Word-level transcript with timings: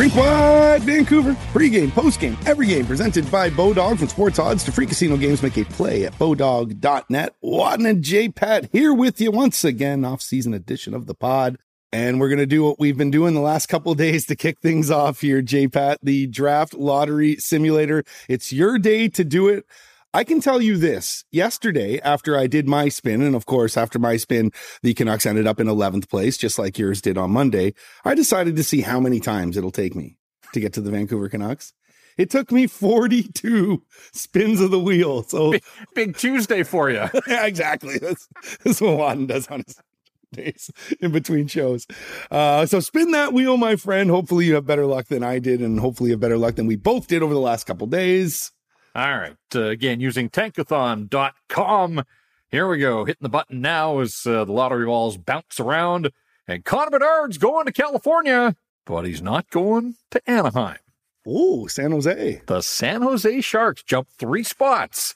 Rinkwide 0.00 0.80
Vancouver. 0.80 1.36
Pre-game, 1.52 1.90
post-game, 1.90 2.34
every 2.46 2.68
game 2.68 2.86
presented 2.86 3.30
by 3.30 3.50
Bodog 3.50 3.98
from 3.98 4.08
Sports 4.08 4.38
Odds 4.38 4.64
to 4.64 4.72
free 4.72 4.86
casino 4.86 5.18
games. 5.18 5.42
Make 5.42 5.58
a 5.58 5.64
play 5.66 6.06
at 6.06 6.14
bodog.net. 6.14 7.34
Wadden 7.42 7.84
and 7.84 8.02
J-Pat 8.02 8.70
here 8.72 8.94
with 8.94 9.20
you 9.20 9.30
once 9.30 9.62
again, 9.62 10.02
off-season 10.06 10.54
edition 10.54 10.94
of 10.94 11.04
the 11.04 11.14
pod. 11.14 11.58
And 11.92 12.18
we're 12.18 12.30
going 12.30 12.38
to 12.38 12.46
do 12.46 12.64
what 12.64 12.78
we've 12.78 12.96
been 12.96 13.10
doing 13.10 13.34
the 13.34 13.42
last 13.42 13.66
couple 13.66 13.94
days 13.94 14.24
to 14.26 14.36
kick 14.36 14.60
things 14.60 14.90
off 14.90 15.20
here, 15.20 15.42
J-Pat, 15.42 15.98
the 16.02 16.26
draft 16.28 16.72
lottery 16.72 17.36
simulator. 17.36 18.02
It's 18.26 18.54
your 18.54 18.78
day 18.78 19.06
to 19.08 19.22
do 19.22 19.48
it. 19.48 19.66
I 20.12 20.24
can 20.24 20.40
tell 20.40 20.60
you 20.60 20.76
this 20.76 21.24
yesterday 21.30 22.00
after 22.00 22.36
I 22.36 22.48
did 22.48 22.68
my 22.68 22.88
spin, 22.88 23.22
and 23.22 23.36
of 23.36 23.46
course, 23.46 23.76
after 23.76 23.96
my 24.00 24.16
spin, 24.16 24.50
the 24.82 24.92
Canucks 24.92 25.24
ended 25.24 25.46
up 25.46 25.60
in 25.60 25.68
11th 25.68 26.08
place, 26.08 26.36
just 26.36 26.58
like 26.58 26.78
yours 26.78 27.00
did 27.00 27.16
on 27.16 27.30
Monday. 27.30 27.74
I 28.04 28.16
decided 28.16 28.56
to 28.56 28.64
see 28.64 28.80
how 28.80 28.98
many 28.98 29.20
times 29.20 29.56
it'll 29.56 29.70
take 29.70 29.94
me 29.94 30.16
to 30.52 30.58
get 30.58 30.72
to 30.72 30.80
the 30.80 30.90
Vancouver 30.90 31.28
Canucks. 31.28 31.74
It 32.18 32.28
took 32.28 32.50
me 32.50 32.66
42 32.66 33.84
spins 34.12 34.60
of 34.60 34.72
the 34.72 34.80
wheel. 34.80 35.22
So 35.22 35.50
big, 35.52 35.62
big 35.94 36.16
Tuesday 36.16 36.64
for 36.64 36.90
you. 36.90 37.08
yeah, 37.28 37.46
exactly. 37.46 37.98
That's, 37.98 38.28
that's 38.64 38.80
what 38.80 38.98
Wadden 38.98 39.28
does 39.28 39.46
on 39.46 39.62
his 39.64 39.76
days 40.32 40.70
in 41.00 41.12
between 41.12 41.46
shows. 41.46 41.86
Uh, 42.32 42.66
so 42.66 42.80
spin 42.80 43.12
that 43.12 43.32
wheel, 43.32 43.56
my 43.56 43.76
friend. 43.76 44.10
Hopefully 44.10 44.46
you 44.46 44.54
have 44.54 44.66
better 44.66 44.86
luck 44.86 45.06
than 45.06 45.22
I 45.22 45.38
did, 45.38 45.60
and 45.60 45.78
hopefully 45.78 46.10
you 46.10 46.14
have 46.14 46.20
better 46.20 46.36
luck 46.36 46.56
than 46.56 46.66
we 46.66 46.74
both 46.74 47.06
did 47.06 47.22
over 47.22 47.32
the 47.32 47.38
last 47.38 47.64
couple 47.64 47.86
days. 47.86 48.50
All 48.94 49.18
right. 49.18 49.36
Uh, 49.54 49.64
again, 49.64 50.00
using 50.00 50.28
tankathon.com. 50.28 52.04
Here 52.48 52.68
we 52.68 52.78
go. 52.78 53.04
Hitting 53.04 53.22
the 53.22 53.28
button 53.28 53.60
now 53.60 54.00
as 54.00 54.26
uh, 54.26 54.44
the 54.44 54.52
lottery 54.52 54.86
balls 54.86 55.16
bounce 55.16 55.60
around. 55.60 56.10
And 56.48 56.64
Connor 56.64 56.90
Bedard's 56.90 57.38
going 57.38 57.66
to 57.66 57.72
California, 57.72 58.56
but 58.84 59.06
he's 59.06 59.22
not 59.22 59.50
going 59.50 59.94
to 60.10 60.20
Anaheim. 60.28 60.78
Oh, 61.26 61.68
San 61.68 61.92
Jose. 61.92 62.42
The 62.46 62.60
San 62.60 63.02
Jose 63.02 63.40
Sharks 63.42 63.84
jumped 63.84 64.12
three 64.18 64.42
spots 64.42 65.14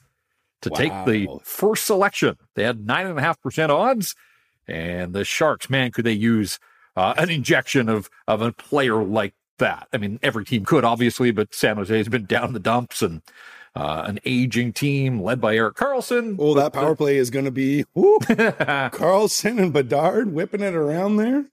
to 0.62 0.70
wow. 0.70 0.76
take 0.76 0.92
the 1.06 1.40
first 1.42 1.86
selection. 1.86 2.36
They 2.54 2.62
had 2.62 2.86
nine 2.86 3.06
and 3.06 3.18
a 3.18 3.22
half 3.22 3.40
percent 3.40 3.72
odds. 3.72 4.14
And 4.68 5.12
the 5.12 5.24
Sharks, 5.24 5.68
man, 5.68 5.90
could 5.90 6.04
they 6.04 6.12
use 6.12 6.58
uh, 6.96 7.14
an 7.16 7.30
injection 7.30 7.88
of, 7.88 8.08
of 8.28 8.40
a 8.40 8.52
player 8.52 9.02
like 9.02 9.34
that? 9.58 9.88
I 9.92 9.98
mean, 9.98 10.20
every 10.22 10.44
team 10.44 10.64
could, 10.64 10.84
obviously, 10.84 11.32
but 11.32 11.54
San 11.54 11.76
Jose 11.76 11.96
has 11.96 12.08
been 12.08 12.26
down 12.26 12.52
the 12.52 12.60
dumps 12.60 13.02
and 13.02 13.22
uh, 13.76 14.04
an 14.06 14.20
aging 14.24 14.72
team 14.72 15.20
led 15.20 15.40
by 15.40 15.56
Erik 15.56 15.76
Karlsson. 15.76 16.36
Oh, 16.38 16.54
that 16.54 16.72
power 16.72 16.94
play 16.94 17.16
is 17.16 17.30
going 17.30 17.44
to 17.44 17.50
be 17.50 17.84
Karlsson 17.96 19.60
and 19.60 19.72
Bedard 19.72 20.32
whipping 20.32 20.60
it 20.60 20.74
around 20.74 21.16
there. 21.16 21.46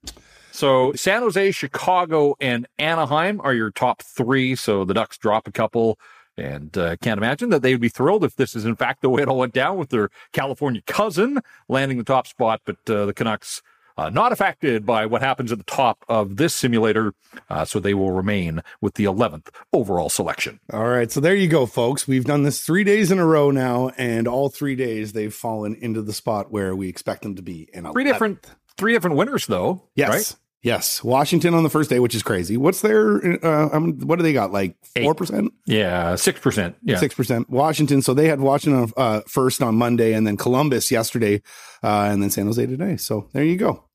So 0.51 0.93
San 0.93 1.21
Jose, 1.21 1.51
Chicago, 1.51 2.35
and 2.39 2.67
Anaheim 2.77 3.41
are 3.41 3.53
your 3.53 3.71
top 3.71 4.03
three. 4.03 4.55
So 4.55 4.85
the 4.85 4.93
Ducks 4.93 5.17
drop 5.17 5.47
a 5.47 5.51
couple. 5.51 5.97
And 6.37 6.77
uh, 6.77 6.95
can't 6.97 7.17
imagine 7.17 7.49
that 7.49 7.61
they 7.61 7.73
would 7.73 7.81
be 7.81 7.89
thrilled 7.89 8.23
if 8.23 8.35
this 8.35 8.55
is 8.55 8.65
in 8.65 8.75
fact 8.75 9.01
the 9.01 9.09
way 9.09 9.21
it 9.21 9.27
all 9.27 9.37
went 9.37 9.53
down 9.53 9.77
with 9.77 9.89
their 9.89 10.09
California 10.31 10.81
cousin 10.87 11.39
landing 11.67 11.97
the 11.97 12.03
top 12.03 12.25
spot. 12.25 12.61
But 12.65 12.77
uh, 12.89 13.05
the 13.05 13.13
Canucks 13.13 13.61
uh, 13.97 14.09
not 14.09 14.31
affected 14.31 14.85
by 14.85 15.05
what 15.05 15.21
happens 15.21 15.51
at 15.51 15.57
the 15.57 15.63
top 15.63 16.03
of 16.07 16.37
this 16.37 16.55
simulator. 16.55 17.13
Uh, 17.49 17.65
so 17.65 17.79
they 17.79 17.93
will 17.93 18.11
remain 18.11 18.61
with 18.81 18.95
the 18.95 19.05
11th 19.05 19.49
overall 19.73 20.09
selection. 20.09 20.59
All 20.71 20.87
right. 20.87 21.11
So 21.11 21.19
there 21.19 21.35
you 21.35 21.47
go, 21.47 21.65
folks. 21.65 22.07
We've 22.07 22.25
done 22.25 22.43
this 22.43 22.61
three 22.61 22.83
days 22.83 23.11
in 23.11 23.19
a 23.19 23.25
row 23.25 23.51
now, 23.51 23.89
and 23.97 24.27
all 24.27 24.49
three 24.49 24.75
days 24.75 25.13
they've 25.13 25.33
fallen 25.33 25.75
into 25.75 26.01
the 26.01 26.13
spot 26.13 26.51
where 26.51 26.75
we 26.75 26.89
expect 26.89 27.23
them 27.23 27.35
to 27.35 27.41
be. 27.41 27.69
In 27.73 27.89
three 27.91 28.03
different, 28.03 28.45
three 28.77 28.93
different 28.93 29.15
winners, 29.15 29.47
though. 29.47 29.83
Yes. 29.95 30.09
Right? 30.09 30.35
Yes, 30.63 31.03
Washington 31.03 31.55
on 31.55 31.63
the 31.63 31.69
first 31.69 31.89
day, 31.89 31.99
which 31.99 32.13
is 32.13 32.21
crazy. 32.21 32.55
What's 32.55 32.81
their? 32.81 33.43
Uh, 33.43 33.69
um, 33.73 33.97
what 34.01 34.17
do 34.17 34.23
they 34.23 34.33
got? 34.33 34.51
Like 34.51 34.75
four 35.01 35.15
percent? 35.15 35.51
Yeah, 35.65 36.15
six 36.15 36.39
percent. 36.39 36.75
Yeah, 36.83 36.97
six 36.97 37.15
percent. 37.15 37.49
Washington. 37.49 38.03
So 38.03 38.13
they 38.13 38.27
had 38.27 38.41
Washington 38.41 38.91
uh, 38.95 39.21
first 39.27 39.63
on 39.63 39.75
Monday, 39.75 40.13
and 40.13 40.27
then 40.27 40.37
Columbus 40.37 40.91
yesterday, 40.91 41.41
uh, 41.83 42.09
and 42.11 42.21
then 42.21 42.29
San 42.29 42.45
Jose 42.45 42.63
today. 42.65 42.95
So 42.97 43.27
there 43.33 43.43
you 43.43 43.57
go 43.57 43.85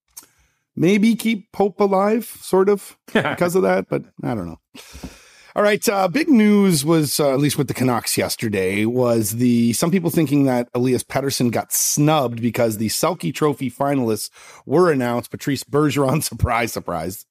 maybe 0.77 1.17
keep 1.17 1.49
hope 1.57 1.81
alive, 1.81 2.27
sort 2.41 2.69
of, 2.69 2.97
because 3.13 3.57
of 3.57 3.63
that. 3.63 3.89
But 3.89 4.05
I 4.23 4.35
don't 4.35 4.47
know. 4.47 4.61
All 5.57 5.63
right, 5.63 5.89
uh, 5.89 6.07
big 6.07 6.29
news 6.29 6.85
was 6.85 7.19
uh, 7.19 7.33
at 7.33 7.39
least 7.39 7.57
with 7.57 7.67
the 7.67 7.73
Canucks 7.73 8.19
yesterday 8.19 8.85
was 8.85 9.37
the 9.37 9.73
some 9.73 9.91
people 9.91 10.11
thinking 10.11 10.45
that 10.45 10.69
Elias 10.75 11.03
Pettersson 11.03 11.51
got 11.51 11.73
snubbed 11.73 12.43
because 12.43 12.77
the 12.77 12.89
Selke 12.89 13.35
Trophy 13.35 13.71
finalists 13.71 14.29
were 14.67 14.93
announced. 14.93 15.31
Patrice 15.31 15.65
Bergeron, 15.65 16.23
surprise, 16.23 16.75
surprise. 16.75 17.25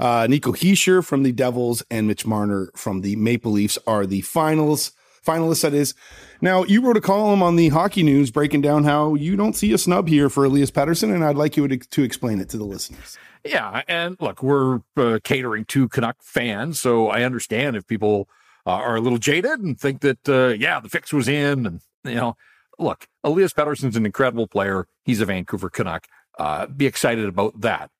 Uh, 0.00 0.26
Nico 0.28 0.50
Hischier 0.50 1.04
from 1.04 1.22
the 1.22 1.30
Devils 1.30 1.84
and 1.88 2.08
Mitch 2.08 2.26
Marner 2.26 2.72
from 2.74 3.02
the 3.02 3.14
Maple 3.14 3.52
Leafs 3.52 3.78
are 3.86 4.06
the 4.06 4.22
finals 4.22 4.90
finalists. 5.24 5.62
That 5.62 5.72
is. 5.72 5.94
Now, 6.40 6.64
you 6.64 6.84
wrote 6.84 6.96
a 6.96 7.00
column 7.00 7.44
on 7.44 7.54
the 7.54 7.68
Hockey 7.68 8.02
News 8.02 8.32
breaking 8.32 8.62
down 8.62 8.82
how 8.82 9.14
you 9.14 9.36
don't 9.36 9.54
see 9.54 9.72
a 9.72 9.78
snub 9.78 10.08
here 10.08 10.28
for 10.28 10.44
Elias 10.44 10.72
Pettersson, 10.72 11.14
and 11.14 11.24
I'd 11.24 11.36
like 11.36 11.56
you 11.56 11.68
to, 11.68 11.76
to 11.76 12.02
explain 12.02 12.40
it 12.40 12.48
to 12.48 12.58
the 12.58 12.64
listeners. 12.64 13.16
Yeah, 13.44 13.82
and 13.88 14.16
look, 14.20 14.42
we're 14.42 14.80
uh, 14.96 15.18
catering 15.24 15.64
to 15.66 15.88
Canuck 15.88 16.16
fans, 16.22 16.78
so 16.78 17.08
I 17.08 17.22
understand 17.22 17.76
if 17.76 17.86
people 17.86 18.28
uh, 18.66 18.70
are 18.70 18.96
a 18.96 19.00
little 19.00 19.18
jaded 19.18 19.60
and 19.60 19.78
think 19.78 20.00
that 20.02 20.28
uh, 20.28 20.54
yeah, 20.58 20.78
the 20.78 20.88
fix 20.88 21.12
was 21.12 21.28
in, 21.28 21.66
and 21.66 21.80
you 22.04 22.14
know, 22.14 22.36
look, 22.78 23.08
Elias 23.24 23.52
Pettersson's 23.52 23.96
an 23.96 24.06
incredible 24.06 24.46
player. 24.46 24.86
He's 25.04 25.20
a 25.20 25.26
Vancouver 25.26 25.70
Canuck. 25.70 26.06
Uh, 26.38 26.66
be 26.66 26.86
excited 26.86 27.26
about 27.26 27.60
that. 27.60 27.90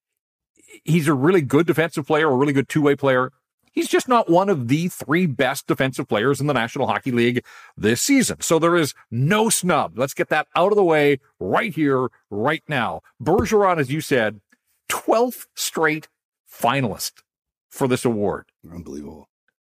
He's 0.84 1.08
a 1.08 1.14
really 1.14 1.42
good 1.42 1.66
defensive 1.66 2.06
player, 2.06 2.30
a 2.30 2.36
really 2.36 2.53
good 2.53 2.69
two 2.69 2.82
way 2.82 2.94
player. 2.94 3.32
He's 3.72 3.88
just 3.88 4.06
not 4.06 4.28
one 4.28 4.50
of 4.50 4.69
the 4.69 4.88
three 4.88 5.26
best 5.26 5.66
defensive 5.66 6.06
players 6.06 6.41
in 6.41 6.47
the 6.47 6.53
National 6.53 6.86
Hockey 6.86 7.10
League 7.10 7.44
this 7.76 8.03
season. 8.03 8.42
So 8.42 8.59
there 8.59 8.76
is 8.76 8.94
no 9.10 9.48
snub. 9.48 9.98
Let's 9.98 10.12
get 10.12 10.28
that 10.28 10.47
out 10.54 10.72
of 10.72 10.76
the 10.76 10.84
way 10.84 11.20
right 11.41 11.74
here, 11.74 12.09
right 12.30 12.62
now. 12.69 13.00
Bergeron, 13.20 13.78
as 13.78 13.91
you 13.91 14.03
said, 14.03 14.41
12th 14.92 15.47
straight 15.54 16.08
finalist 16.50 17.22
for 17.69 17.88
this 17.88 18.04
award. 18.04 18.47
Unbelievable. 18.70 19.28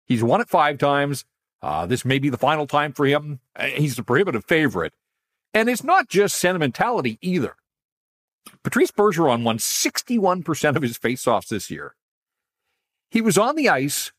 He's 0.05 0.23
won 0.23 0.41
it 0.41 0.49
five 0.49 0.77
times. 0.77 1.25
Uh, 1.61 1.85
this 1.85 2.05
may 2.05 2.19
be 2.19 2.29
the 2.29 2.37
final 2.37 2.67
time 2.67 2.93
for 2.93 3.05
him. 3.05 3.39
Uh, 3.55 3.67
he's 3.67 3.97
a 3.97 4.03
prohibitive 4.03 4.45
favorite. 4.45 4.93
And 5.53 5.69
it's 5.69 5.83
not 5.83 6.09
just 6.09 6.37
sentimentality 6.37 7.17
either. 7.21 7.55
Patrice 8.61 8.91
Bergeron 8.91 9.43
won 9.43 9.57
61% 9.57 10.75
of 10.75 10.81
his 10.83 10.97
faceoffs 10.99 11.47
this 11.47 11.71
year. 11.71 11.95
He 13.09 13.21
was 13.21 13.37
on 13.37 13.55
the 13.55 13.69
ice 13.69 14.11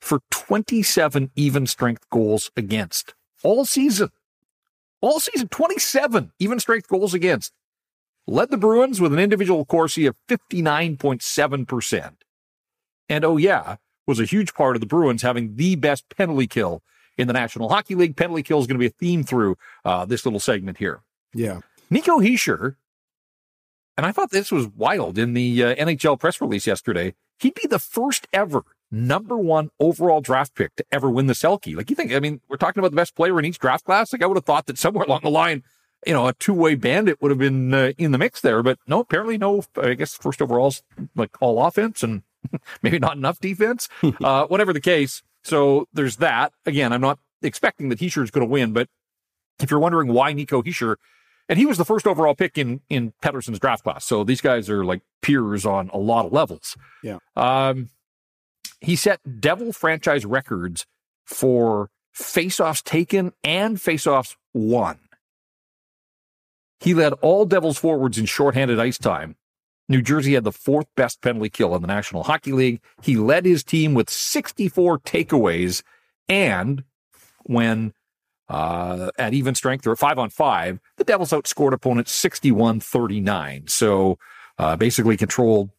for 0.00 0.20
27 0.30 1.30
even 1.36 1.66
strength 1.66 2.08
goals 2.10 2.50
against 2.56 3.14
all 3.44 3.64
season. 3.64 4.10
All 5.00 5.20
season, 5.20 5.48
27 5.48 6.32
even 6.38 6.58
strength 6.58 6.88
goals 6.88 7.12
against. 7.12 7.52
Led 8.26 8.50
the 8.50 8.56
Bruins 8.56 9.00
with 9.00 9.12
an 9.12 9.18
individual 9.18 9.64
Corsi 9.64 10.06
of 10.06 10.16
59.7%. 10.28 12.12
And 13.08 13.24
oh, 13.24 13.36
yeah, 13.36 13.76
was 14.06 14.20
a 14.20 14.24
huge 14.24 14.54
part 14.54 14.76
of 14.76 14.80
the 14.80 14.86
Bruins 14.86 15.22
having 15.22 15.56
the 15.56 15.74
best 15.76 16.08
penalty 16.08 16.46
kill 16.46 16.82
in 17.18 17.26
the 17.26 17.32
National 17.32 17.68
Hockey 17.68 17.94
League. 17.94 18.16
Penalty 18.16 18.42
kill 18.42 18.60
is 18.60 18.66
going 18.66 18.76
to 18.76 18.82
be 18.82 18.86
a 18.86 18.90
theme 18.90 19.24
through 19.24 19.56
uh, 19.84 20.04
this 20.04 20.24
little 20.24 20.40
segment 20.40 20.78
here. 20.78 21.02
Yeah. 21.34 21.60
Nico 21.90 22.20
Hischier, 22.20 22.76
and 23.96 24.06
I 24.06 24.12
thought 24.12 24.30
this 24.30 24.52
was 24.52 24.68
wild 24.68 25.18
in 25.18 25.34
the 25.34 25.62
uh, 25.62 25.74
NHL 25.74 26.18
press 26.18 26.40
release 26.40 26.66
yesterday 26.66 27.14
he'd 27.42 27.54
be 27.54 27.66
the 27.66 27.78
first 27.78 28.26
ever 28.32 28.62
number 28.90 29.36
one 29.36 29.70
overall 29.80 30.20
draft 30.20 30.54
pick 30.54 30.74
to 30.76 30.84
ever 30.92 31.10
win 31.10 31.26
the 31.26 31.32
Selke. 31.32 31.76
Like 31.76 31.90
you 31.90 31.96
think, 31.96 32.12
I 32.12 32.20
mean, 32.20 32.40
we're 32.48 32.56
talking 32.56 32.80
about 32.80 32.92
the 32.92 32.96
best 32.96 33.14
player 33.14 33.38
in 33.38 33.44
each 33.44 33.58
draft 33.58 33.84
class. 33.84 34.12
Like 34.12 34.22
I 34.22 34.26
would 34.26 34.36
have 34.36 34.44
thought 34.44 34.66
that 34.66 34.78
somewhere 34.78 35.04
along 35.04 35.20
the 35.22 35.30
line, 35.30 35.62
you 36.06 36.12
know, 36.12 36.28
a 36.28 36.32
two 36.34 36.54
way 36.54 36.74
bandit 36.74 37.20
would 37.20 37.30
have 37.30 37.38
been 37.38 37.72
uh, 37.72 37.92
in 37.98 38.12
the 38.12 38.18
mix 38.18 38.40
there, 38.40 38.62
but 38.62 38.78
no, 38.86 39.00
apparently 39.00 39.38
no, 39.38 39.62
I 39.76 39.94
guess 39.94 40.14
first 40.14 40.42
overall's 40.42 40.82
like 41.14 41.30
all 41.40 41.64
offense 41.64 42.02
and 42.02 42.22
maybe 42.82 42.98
not 42.98 43.16
enough 43.16 43.38
defense, 43.38 43.88
uh, 44.22 44.46
whatever 44.46 44.72
the 44.72 44.80
case. 44.80 45.22
So 45.44 45.88
there's 45.92 46.16
that. 46.16 46.52
Again, 46.66 46.92
I'm 46.92 47.00
not 47.00 47.18
expecting 47.42 47.88
that 47.88 47.98
Hischier 47.98 48.22
is 48.22 48.30
going 48.30 48.46
to 48.46 48.50
win, 48.50 48.72
but 48.72 48.88
if 49.60 49.70
you're 49.70 49.80
wondering 49.80 50.12
why 50.12 50.32
Nico 50.32 50.62
Hischier 50.62 50.96
and 51.48 51.58
he 51.58 51.66
was 51.66 51.78
the 51.78 51.84
first 51.84 52.06
overall 52.06 52.34
pick 52.34 52.56
in 52.56 52.80
in 52.88 53.12
Pettersson's 53.22 53.58
draft 53.58 53.82
class. 53.82 54.04
So 54.04 54.24
these 54.24 54.40
guys 54.40 54.70
are 54.70 54.84
like 54.84 55.02
peers 55.20 55.66
on 55.66 55.90
a 55.92 55.98
lot 55.98 56.26
of 56.26 56.32
levels. 56.32 56.76
Yeah. 57.02 57.18
Um, 57.36 57.90
he 58.80 58.96
set 58.96 59.20
Devil 59.40 59.72
franchise 59.72 60.24
records 60.24 60.86
for 61.26 61.90
faceoffs 62.16 62.82
taken 62.82 63.32
and 63.44 63.76
faceoffs 63.76 64.36
won. 64.54 64.98
He 66.82 66.94
led 66.94 67.12
all 67.20 67.44
Devils 67.44 67.78
forwards 67.78 68.18
in 68.18 68.26
shorthanded 68.26 68.80
ice 68.80 68.98
time. 68.98 69.36
New 69.88 70.02
Jersey 70.02 70.34
had 70.34 70.42
the 70.42 70.50
fourth 70.50 70.86
best 70.96 71.20
penalty 71.22 71.48
kill 71.48 71.76
in 71.76 71.82
the 71.82 71.86
National 71.86 72.24
Hockey 72.24 72.50
League. 72.50 72.80
He 73.02 73.16
led 73.16 73.44
his 73.44 73.62
team 73.62 73.94
with 73.94 74.10
64 74.10 74.98
takeaways. 74.98 75.84
And 76.28 76.82
when 77.44 77.92
uh, 78.48 79.10
at 79.16 79.32
even 79.32 79.54
strength 79.54 79.86
or 79.86 79.94
five 79.94 80.18
on 80.18 80.30
five, 80.30 80.80
the 80.96 81.04
Devils 81.04 81.30
outscored 81.30 81.72
opponents 81.72 82.10
61 82.10 82.80
39. 82.80 83.68
So 83.68 84.18
uh, 84.58 84.74
basically 84.74 85.16
controlled 85.16 85.70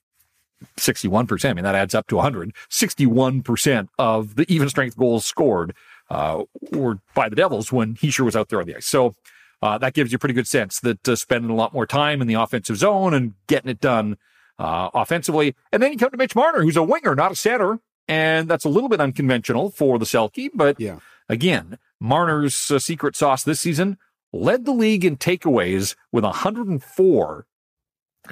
61%. 0.77 1.49
I 1.49 1.53
mean, 1.53 1.65
that 1.65 1.75
adds 1.75 1.93
up 1.93 2.07
to 2.07 2.15
100. 2.15 2.53
61% 2.69 3.89
of 3.99 4.35
the 4.35 4.45
even 4.47 4.69
strength 4.69 4.95
goals 4.95 5.25
scored 5.25 5.75
uh, 6.09 6.43
were 6.71 6.99
by 7.13 7.27
the 7.27 7.35
Devils 7.35 7.73
when 7.73 7.95
Hischier 7.95 8.23
was 8.23 8.37
out 8.37 8.47
there 8.47 8.61
on 8.61 8.67
the 8.67 8.77
ice. 8.77 8.85
So 8.85 9.15
uh, 9.63 9.77
that 9.77 9.93
gives 9.93 10.11
you 10.11 10.17
a 10.17 10.19
pretty 10.19 10.33
good 10.33 10.47
sense 10.47 10.81
that 10.81 11.07
uh, 11.07 11.15
spending 11.15 11.49
a 11.49 11.55
lot 11.55 11.73
more 11.73 11.87
time 11.87 12.21
in 12.21 12.27
the 12.27 12.33
offensive 12.33 12.75
zone 12.75 13.13
and 13.13 13.33
getting 13.47 13.71
it 13.71 13.79
done 13.79 14.17
uh, 14.59 14.89
offensively. 14.93 15.55
And 15.71 15.81
then 15.81 15.93
you 15.93 15.97
come 15.97 16.11
to 16.11 16.17
Mitch 16.17 16.35
Marner, 16.35 16.61
who's 16.61 16.75
a 16.75 16.83
winger, 16.83 17.15
not 17.15 17.31
a 17.31 17.35
center. 17.35 17.79
And 18.09 18.49
that's 18.49 18.65
a 18.65 18.69
little 18.69 18.89
bit 18.89 18.99
unconventional 18.99 19.69
for 19.69 19.97
the 19.97 20.03
Selke. 20.03 20.49
But 20.53 20.81
yeah. 20.81 20.99
again, 21.29 21.77
Marner's 21.97 22.69
uh, 22.69 22.77
secret 22.77 23.15
sauce 23.15 23.45
this 23.45 23.61
season 23.61 23.97
led 24.33 24.65
the 24.65 24.73
league 24.73 25.05
in 25.05 25.15
takeaways 25.15 25.95
with 26.11 26.25
104, 26.25 27.45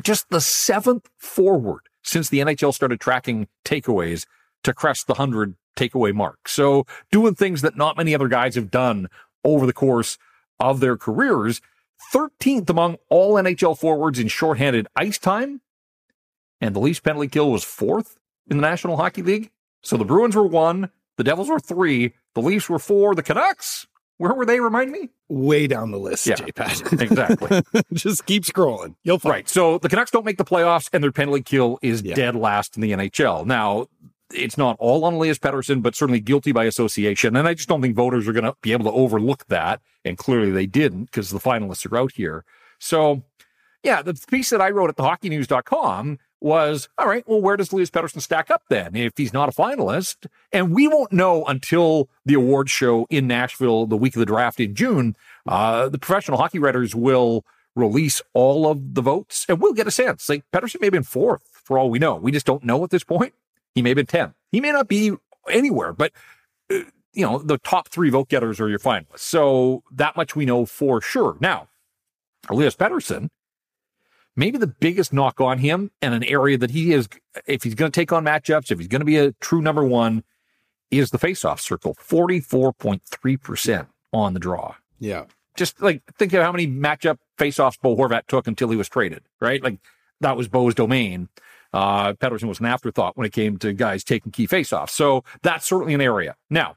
just 0.03 0.29
the 0.31 0.41
seventh 0.41 1.09
forward 1.17 1.83
since 2.03 2.27
the 2.27 2.39
NHL 2.39 2.73
started 2.73 2.99
tracking 2.99 3.47
takeaways 3.63 4.25
to 4.63 4.73
crest 4.73 5.07
the 5.07 5.13
100 5.13 5.55
takeaway 5.77 6.13
mark. 6.13 6.49
So 6.49 6.85
doing 7.09 7.35
things 7.35 7.61
that 7.61 7.77
not 7.77 7.95
many 7.95 8.13
other 8.13 8.27
guys 8.27 8.55
have 8.55 8.69
done 8.69 9.07
over 9.45 9.65
the 9.65 9.71
course 9.71 10.17
of 10.61 10.79
their 10.79 10.97
careers. 10.97 11.61
13th 12.13 12.69
among 12.69 12.97
all 13.09 13.35
NHL 13.35 13.77
forwards 13.77 14.19
in 14.19 14.27
shorthanded 14.27 14.87
ice 14.95 15.17
time. 15.17 15.61
And 16.59 16.75
the 16.75 16.79
Leafs 16.79 16.99
penalty 16.99 17.27
kill 17.27 17.51
was 17.51 17.63
fourth 17.63 18.17
in 18.49 18.57
the 18.57 18.61
National 18.61 18.97
Hockey 18.97 19.21
League. 19.21 19.51
So 19.83 19.97
the 19.97 20.05
Bruins 20.05 20.35
were 20.35 20.45
one, 20.45 20.89
the 21.17 21.23
Devils 21.23 21.49
were 21.49 21.59
three, 21.59 22.13
the 22.35 22.41
Leafs 22.41 22.69
were 22.69 22.79
four, 22.79 23.15
the 23.15 23.23
Canucks 23.23 23.87
where 24.21 24.35
were 24.35 24.45
they? 24.45 24.59
Remind 24.59 24.91
me. 24.91 25.09
Way 25.29 25.65
down 25.65 25.89
the 25.89 25.97
list, 25.97 26.27
yeah, 26.27 26.35
JPAT. 26.35 27.01
exactly. 27.01 27.81
Just 27.93 28.27
keep 28.27 28.43
scrolling. 28.43 28.93
You'll 29.03 29.17
find. 29.17 29.31
Right. 29.31 29.49
So 29.49 29.79
the 29.79 29.89
Canucks 29.89 30.11
don't 30.11 30.23
make 30.23 30.37
the 30.37 30.45
playoffs, 30.45 30.91
and 30.93 31.03
their 31.03 31.11
penalty 31.11 31.41
kill 31.41 31.79
is 31.81 32.03
yeah. 32.03 32.13
dead 32.13 32.35
last 32.35 32.75
in 32.75 32.83
the 32.83 32.91
NHL. 32.91 33.47
Now, 33.47 33.87
it's 34.33 34.57
not 34.57 34.75
all 34.79 35.05
on 35.05 35.13
Elias 35.13 35.39
Pettersson, 35.39 35.81
but 35.81 35.95
certainly 35.95 36.19
guilty 36.19 36.51
by 36.51 36.65
association. 36.65 37.35
And 37.35 37.47
I 37.47 37.53
just 37.53 37.69
don't 37.69 37.81
think 37.81 37.95
voters 37.95 38.27
are 38.27 38.33
going 38.33 38.45
to 38.45 38.55
be 38.61 38.71
able 38.71 38.85
to 38.85 38.97
overlook 38.97 39.45
that. 39.47 39.81
And 40.03 40.17
clearly 40.17 40.51
they 40.51 40.65
didn't 40.65 41.05
because 41.05 41.29
the 41.29 41.39
finalists 41.39 41.89
are 41.89 41.97
out 41.97 42.13
here. 42.13 42.43
So, 42.79 43.23
yeah, 43.83 44.01
the 44.01 44.13
piece 44.29 44.49
that 44.49 44.61
I 44.61 44.69
wrote 44.69 44.89
at 44.89 44.97
thehockeynews.com 44.97 46.19
was 46.39 46.89
all 46.97 47.07
right, 47.07 47.23
well, 47.27 47.41
where 47.41 47.55
does 47.55 47.71
Elias 47.71 47.91
Pettersson 47.91 48.21
stack 48.21 48.49
up 48.49 48.63
then 48.69 48.95
if 48.95 49.13
he's 49.15 49.33
not 49.33 49.49
a 49.49 49.51
finalist? 49.51 50.25
And 50.51 50.73
we 50.73 50.87
won't 50.87 51.13
know 51.13 51.45
until 51.45 52.09
the 52.25 52.33
award 52.33 52.69
show 52.69 53.05
in 53.09 53.27
Nashville 53.27 53.85
the 53.85 53.97
week 53.97 54.15
of 54.15 54.19
the 54.19 54.25
draft 54.25 54.59
in 54.59 54.73
June. 54.73 55.15
Uh, 55.47 55.87
the 55.87 55.99
professional 55.99 56.37
hockey 56.37 56.59
writers 56.59 56.95
will 56.95 57.45
release 57.75 58.21
all 58.33 58.69
of 58.69 58.95
the 58.95 59.01
votes 59.01 59.45
and 59.47 59.61
we'll 59.61 59.73
get 59.73 59.87
a 59.87 59.91
sense. 59.91 60.27
Like 60.27 60.43
Pettersson 60.51 60.81
may 60.81 60.87
have 60.87 60.93
been 60.93 61.03
fourth 61.03 61.43
for 61.63 61.77
all 61.77 61.89
we 61.89 61.99
know. 61.99 62.15
We 62.15 62.31
just 62.31 62.45
don't 62.45 62.63
know 62.63 62.83
at 62.83 62.89
this 62.89 63.03
point. 63.03 63.33
He 63.75 63.81
may 63.81 63.89
have 63.89 63.95
been 63.95 64.05
10. 64.05 64.33
He 64.51 64.61
may 64.61 64.71
not 64.71 64.87
be 64.87 65.13
anywhere, 65.49 65.93
but 65.93 66.11
uh, 66.69 66.79
you 67.13 67.25
know, 67.25 67.39
the 67.39 67.57
top 67.57 67.89
three 67.89 68.09
vote 68.09 68.29
getters 68.29 68.59
are 68.59 68.69
your 68.69 68.79
finalists. 68.79 69.19
So 69.19 69.83
that 69.91 70.15
much 70.15 70.35
we 70.35 70.45
know 70.45 70.65
for 70.65 71.01
sure. 71.01 71.37
Now, 71.39 71.67
Elias 72.49 72.75
Pettersson 72.75 73.29
maybe 74.35 74.57
the 74.57 74.67
biggest 74.67 75.13
knock 75.13 75.41
on 75.41 75.57
him 75.59 75.91
and 76.01 76.13
an 76.13 76.23
area 76.23 76.57
that 76.57 76.71
he 76.71 76.93
is, 76.93 77.07
if 77.45 77.63
he's 77.63 77.75
going 77.75 77.91
to 77.91 77.99
take 77.99 78.11
on 78.11 78.23
matchups, 78.23 78.71
if 78.71 78.79
he's 78.79 78.87
going 78.87 79.01
to 79.01 79.05
be 79.05 79.17
a 79.17 79.31
true 79.33 79.61
number 79.61 79.83
one, 79.83 80.23
is 80.89 81.11
the 81.11 81.17
faceoff 81.17 81.59
circle, 81.59 81.95
44.3% 81.95 83.87
on 84.11 84.33
the 84.33 84.39
draw. 84.39 84.75
Yeah. 84.99 85.25
Just 85.55 85.81
like 85.81 86.01
think 86.17 86.33
of 86.33 86.43
how 86.43 86.51
many 86.51 86.67
matchup 86.67 87.17
faceoffs 87.37 87.79
Bo 87.79 87.95
Horvat 87.95 88.27
took 88.27 88.47
until 88.47 88.69
he 88.69 88.75
was 88.75 88.89
traded, 88.89 89.23
right? 89.39 89.63
Like 89.63 89.79
that 90.21 90.35
was 90.35 90.47
Bo's 90.47 90.75
domain. 90.75 91.29
Uh, 91.73 92.13
Pettersson 92.13 92.47
was 92.47 92.59
an 92.59 92.65
afterthought 92.65 93.17
when 93.17 93.25
it 93.25 93.33
came 93.33 93.57
to 93.57 93.73
guys 93.73 94.03
taking 94.03 94.31
key 94.31 94.47
faceoffs. 94.47 94.89
So 94.89 95.23
that's 95.41 95.65
certainly 95.65 95.93
an 95.93 96.01
area. 96.01 96.35
Now, 96.49 96.75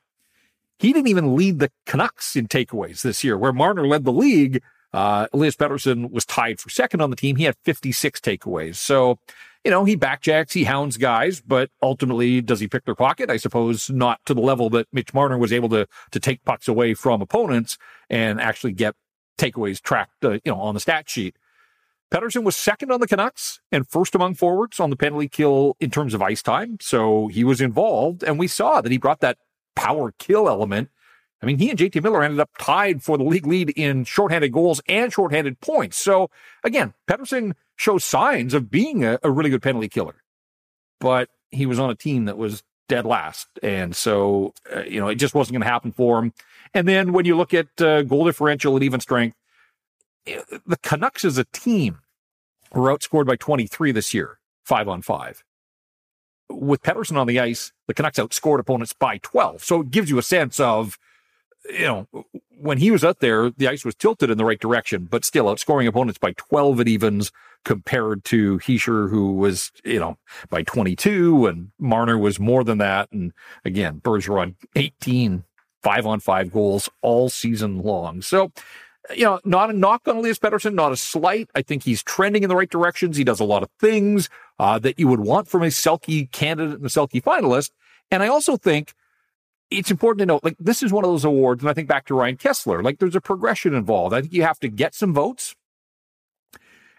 he 0.78 0.92
didn't 0.92 1.08
even 1.08 1.36
lead 1.36 1.58
the 1.58 1.70
Canucks 1.86 2.36
in 2.36 2.46
takeaways 2.46 3.02
this 3.02 3.24
year, 3.24 3.38
where 3.38 3.52
Marner 3.52 3.86
led 3.86 4.04
the 4.04 4.12
league 4.12 4.62
uh, 4.94 5.26
Elias 5.32 5.56
Pettersson 5.56 6.12
was 6.12 6.24
tied 6.24 6.60
for 6.60 6.70
second 6.70 7.00
on 7.00 7.10
the 7.10 7.16
team. 7.16 7.34
He 7.34 7.44
had 7.44 7.56
56 7.64 8.20
takeaways. 8.20 8.76
So, 8.76 9.18
you 9.64 9.70
know, 9.72 9.84
he 9.84 9.96
backchecks, 9.96 10.52
he 10.52 10.62
hounds 10.62 10.96
guys, 10.98 11.40
but 11.40 11.68
ultimately, 11.82 12.40
does 12.40 12.60
he 12.60 12.68
pick 12.68 12.84
their 12.84 12.94
pocket? 12.94 13.28
I 13.28 13.36
suppose 13.36 13.90
not 13.90 14.20
to 14.26 14.34
the 14.34 14.40
level 14.40 14.70
that 14.70 14.86
Mitch 14.92 15.12
Marner 15.12 15.36
was 15.36 15.52
able 15.52 15.68
to, 15.70 15.88
to 16.12 16.20
take 16.20 16.44
pucks 16.44 16.68
away 16.68 16.94
from 16.94 17.20
opponents 17.20 17.76
and 18.08 18.40
actually 18.40 18.70
get 18.70 18.94
takeaways 19.36 19.82
tracked, 19.82 20.24
uh, 20.24 20.38
you 20.44 20.52
know, 20.52 20.60
on 20.60 20.74
the 20.74 20.80
stat 20.80 21.10
sheet. 21.10 21.36
Pettersson 22.14 22.44
was 22.44 22.54
second 22.54 22.92
on 22.92 23.00
the 23.00 23.08
Canucks 23.08 23.60
and 23.72 23.88
first 23.88 24.14
among 24.14 24.34
forwards 24.34 24.78
on 24.78 24.90
the 24.90 24.96
penalty 24.96 25.28
kill 25.28 25.76
in 25.80 25.90
terms 25.90 26.14
of 26.14 26.22
ice 26.22 26.42
time. 26.42 26.76
So 26.80 27.26
he 27.26 27.42
was 27.42 27.60
involved 27.60 28.22
and 28.22 28.38
we 28.38 28.46
saw 28.46 28.80
that 28.80 28.92
he 28.92 28.98
brought 28.98 29.20
that 29.20 29.38
power 29.74 30.14
kill 30.18 30.48
element 30.48 30.90
I 31.44 31.46
mean, 31.46 31.58
he 31.58 31.68
and 31.68 31.78
JT 31.78 32.02
Miller 32.02 32.22
ended 32.22 32.40
up 32.40 32.48
tied 32.58 33.02
for 33.02 33.18
the 33.18 33.24
league 33.24 33.46
lead 33.46 33.68
in 33.76 34.04
shorthanded 34.04 34.50
goals 34.50 34.80
and 34.88 35.12
shorthanded 35.12 35.60
points. 35.60 35.98
So 35.98 36.30
again, 36.62 36.94
Pettersson 37.06 37.52
shows 37.76 38.02
signs 38.02 38.54
of 38.54 38.70
being 38.70 39.04
a, 39.04 39.18
a 39.22 39.30
really 39.30 39.50
good 39.50 39.60
penalty 39.60 39.88
killer, 39.88 40.22
but 41.00 41.28
he 41.50 41.66
was 41.66 41.78
on 41.78 41.90
a 41.90 41.94
team 41.94 42.24
that 42.24 42.38
was 42.38 42.62
dead 42.88 43.04
last. 43.04 43.46
And 43.62 43.94
so, 43.94 44.54
uh, 44.74 44.84
you 44.84 44.98
know, 44.98 45.08
it 45.08 45.16
just 45.16 45.34
wasn't 45.34 45.52
going 45.52 45.66
to 45.66 45.68
happen 45.68 45.92
for 45.92 46.18
him. 46.18 46.32
And 46.72 46.88
then 46.88 47.12
when 47.12 47.26
you 47.26 47.36
look 47.36 47.52
at 47.52 47.78
uh, 47.78 48.04
goal 48.04 48.24
differential 48.24 48.74
and 48.74 48.82
even 48.82 49.00
strength, 49.00 49.36
eh, 50.26 50.40
the 50.66 50.78
Canucks 50.78 51.26
as 51.26 51.36
a 51.36 51.44
team 51.52 51.98
were 52.74 52.96
outscored 52.96 53.26
by 53.26 53.36
23 53.36 53.92
this 53.92 54.12
year, 54.14 54.38
five 54.64 54.88
on 54.88 55.02
five. 55.02 55.44
With 56.50 56.82
Pettersson 56.82 57.16
on 57.16 57.26
the 57.26 57.40
ice, 57.40 57.72
the 57.86 57.94
Canucks 57.94 58.18
outscored 58.18 58.60
opponents 58.60 58.92
by 58.92 59.18
12. 59.18 59.64
So 59.64 59.80
it 59.80 59.90
gives 59.90 60.10
you 60.10 60.18
a 60.18 60.22
sense 60.22 60.60
of 60.60 60.98
you 61.70 61.86
know, 61.86 62.06
when 62.58 62.78
he 62.78 62.90
was 62.90 63.04
out 63.04 63.20
there, 63.20 63.50
the 63.50 63.68
ice 63.68 63.84
was 63.84 63.94
tilted 63.94 64.30
in 64.30 64.38
the 64.38 64.44
right 64.44 64.60
direction, 64.60 65.06
but 65.10 65.24
still 65.24 65.46
outscoring 65.46 65.86
opponents 65.86 66.18
by 66.18 66.32
12 66.32 66.80
at 66.80 66.88
evens 66.88 67.32
compared 67.64 68.24
to 68.24 68.58
Hischier, 68.58 69.08
who 69.08 69.32
was, 69.32 69.72
you 69.82 69.98
know, 69.98 70.18
by 70.50 70.62
22 70.62 71.46
and 71.46 71.70
Marner 71.78 72.18
was 72.18 72.38
more 72.38 72.64
than 72.64 72.78
that. 72.78 73.10
And 73.12 73.32
again, 73.64 74.00
Bergeron 74.02 74.56
18 74.76 75.44
five 75.82 76.06
on 76.06 76.18
five 76.18 76.50
goals 76.50 76.88
all 77.02 77.28
season 77.28 77.82
long. 77.82 78.22
So, 78.22 78.52
you 79.14 79.24
know, 79.24 79.40
not 79.44 79.70
a 79.70 79.72
knock 79.72 80.08
on 80.08 80.16
Elias 80.16 80.38
Pettersson, 80.38 80.74
not 80.74 80.92
a 80.92 80.96
slight. 80.96 81.50
I 81.54 81.62
think 81.62 81.82
he's 81.82 82.02
trending 82.02 82.42
in 82.42 82.48
the 82.48 82.56
right 82.56 82.70
directions. 82.70 83.16
He 83.16 83.24
does 83.24 83.40
a 83.40 83.44
lot 83.44 83.62
of 83.62 83.70
things 83.78 84.30
uh, 84.58 84.78
that 84.78 84.98
you 84.98 85.08
would 85.08 85.20
want 85.20 85.48
from 85.48 85.62
a 85.62 85.66
Selke 85.66 86.30
candidate 86.30 86.76
and 86.76 86.86
a 86.86 86.88
Selke 86.88 87.22
finalist. 87.22 87.70
And 88.10 88.22
I 88.22 88.28
also 88.28 88.56
think 88.56 88.94
it's 89.70 89.90
important 89.90 90.20
to 90.20 90.26
note, 90.26 90.44
like, 90.44 90.56
this 90.58 90.82
is 90.82 90.92
one 90.92 91.04
of 91.04 91.10
those 91.10 91.24
awards, 91.24 91.62
and 91.62 91.70
I 91.70 91.74
think 91.74 91.88
back 91.88 92.06
to 92.06 92.14
Ryan 92.14 92.36
Kesler, 92.36 92.82
like, 92.82 92.98
there's 92.98 93.16
a 93.16 93.20
progression 93.20 93.74
involved. 93.74 94.14
I 94.14 94.20
think 94.20 94.32
you 94.32 94.42
have 94.42 94.60
to 94.60 94.68
get 94.68 94.94
some 94.94 95.12
votes, 95.12 95.56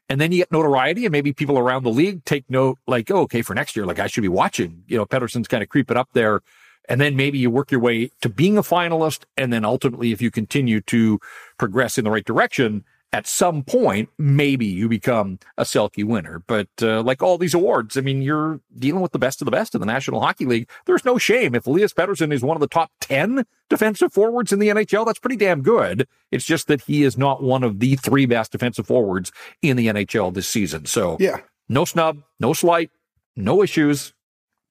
and 0.10 0.20
then 0.20 0.32
you 0.32 0.40
get 0.40 0.52
notoriety, 0.52 1.06
and 1.06 1.12
maybe 1.12 1.32
people 1.32 1.58
around 1.58 1.84
the 1.84 1.92
league 1.92 2.26
take 2.26 2.50
note, 2.50 2.80
like, 2.86 3.10
oh, 3.12 3.22
okay, 3.22 3.42
for 3.42 3.54
next 3.54 3.76
year, 3.76 3.86
like, 3.86 4.00
I 4.00 4.08
should 4.08 4.22
be 4.22 4.28
watching. 4.28 4.84
You 4.88 4.98
know, 4.98 5.06
Pettersson's 5.06 5.48
kind 5.48 5.64
of 5.64 5.70
creeping 5.70 5.96
up 5.96 6.10
there. 6.14 6.42
And 6.88 7.02
then 7.02 7.16
maybe 7.16 7.38
you 7.38 7.50
work 7.50 7.72
your 7.72 7.82
way 7.82 8.12
to 8.22 8.30
being 8.30 8.58
a 8.58 8.62
finalist. 8.62 9.24
And 9.38 9.52
then 9.52 9.66
ultimately, 9.66 10.12
if 10.12 10.22
you 10.22 10.32
continue 10.32 10.82
to 10.82 11.20
progress 11.58 11.98
in 11.98 12.04
the 12.04 12.12
right 12.12 12.26
direction, 12.26 12.84
at 13.16 13.28
some 13.28 13.64
point, 13.64 14.10
maybe 14.18 14.66
you 14.66 14.90
become 14.90 15.40
a 15.58 15.64
Selke 15.64 16.04
winner. 16.04 16.44
But 16.48 16.68
uh, 16.82 17.02
like 17.02 17.24
all 17.24 17.38
these 17.38 17.54
awards, 17.54 17.96
I 17.96 18.02
mean, 18.02 18.22
you're 18.22 18.60
dealing 18.78 19.02
with 19.02 19.14
the 19.14 19.20
best 19.20 19.42
of 19.42 19.46
the 19.46 19.52
best 19.52 19.74
in 19.74 19.80
the 19.80 19.88
National 19.88 20.20
Hockey 20.20 20.46
League. 20.46 20.70
There's 20.86 21.06
no 21.06 21.18
shame. 21.18 21.56
If 21.56 21.66
Elias 21.66 21.94
Pettersson 21.94 22.34
is 22.34 22.44
one 22.44 22.58
of 22.58 22.62
the 22.62 22.68
top 22.68 22.92
10 23.00 23.46
defensive 23.70 24.12
forwards 24.12 24.52
in 24.52 24.60
the 24.60 24.68
NHL, 24.68 25.06
that's 25.06 25.20
pretty 25.20 25.38
damn 25.38 25.62
good. 25.62 26.10
It's 26.30 26.44
just 26.44 26.68
that 26.68 26.82
he 26.82 27.04
is 27.04 27.18
not 27.18 27.42
one 27.42 27.64
of 27.64 27.80
the 27.80 27.96
three 27.96 28.26
best 28.26 28.52
defensive 28.52 28.86
forwards 28.86 29.32
in 29.62 29.78
the 29.78 29.88
NHL 29.88 30.34
this 30.34 30.50
season. 30.50 30.86
So, 30.86 31.16
yeah, 31.18 31.38
no 31.70 31.86
snub, 31.86 32.22
no 32.42 32.52
slight, 32.52 32.92
no 33.38 33.64
issues. 33.64 34.14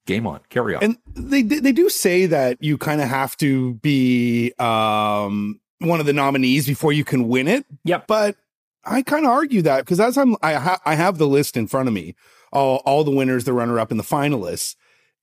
Game 0.05 0.27
on, 0.27 0.39
carry 0.49 0.75
on. 0.75 0.83
And 0.83 0.97
they 1.15 1.41
they 1.41 1.71
do 1.71 1.89
say 1.89 2.27
that 2.27 2.61
you 2.61 2.77
kind 2.77 3.01
of 3.01 3.07
have 3.07 3.35
to 3.37 3.73
be 3.75 4.53
um 4.59 5.59
one 5.79 5.99
of 5.99 6.05
the 6.05 6.13
nominees 6.13 6.67
before 6.67 6.93
you 6.93 7.03
can 7.03 7.27
win 7.27 7.47
it. 7.47 7.65
Yep. 7.83 8.07
But 8.07 8.35
I 8.83 9.01
kind 9.01 9.25
of 9.25 9.31
argue 9.31 9.61
that 9.63 9.79
because 9.79 9.99
as 9.99 10.17
I'm, 10.17 10.35
I, 10.41 10.53
ha- 10.53 10.81
I 10.85 10.95
have 10.95 11.17
the 11.17 11.27
list 11.27 11.57
in 11.57 11.67
front 11.67 11.87
of 11.87 11.93
me, 11.93 12.15
all, 12.51 12.77
all 12.85 13.03
the 13.03 13.11
winners, 13.11 13.43
the 13.43 13.53
runner 13.53 13.79
up, 13.79 13.91
and 13.91 13.99
the 13.99 14.03
finalists, 14.03 14.75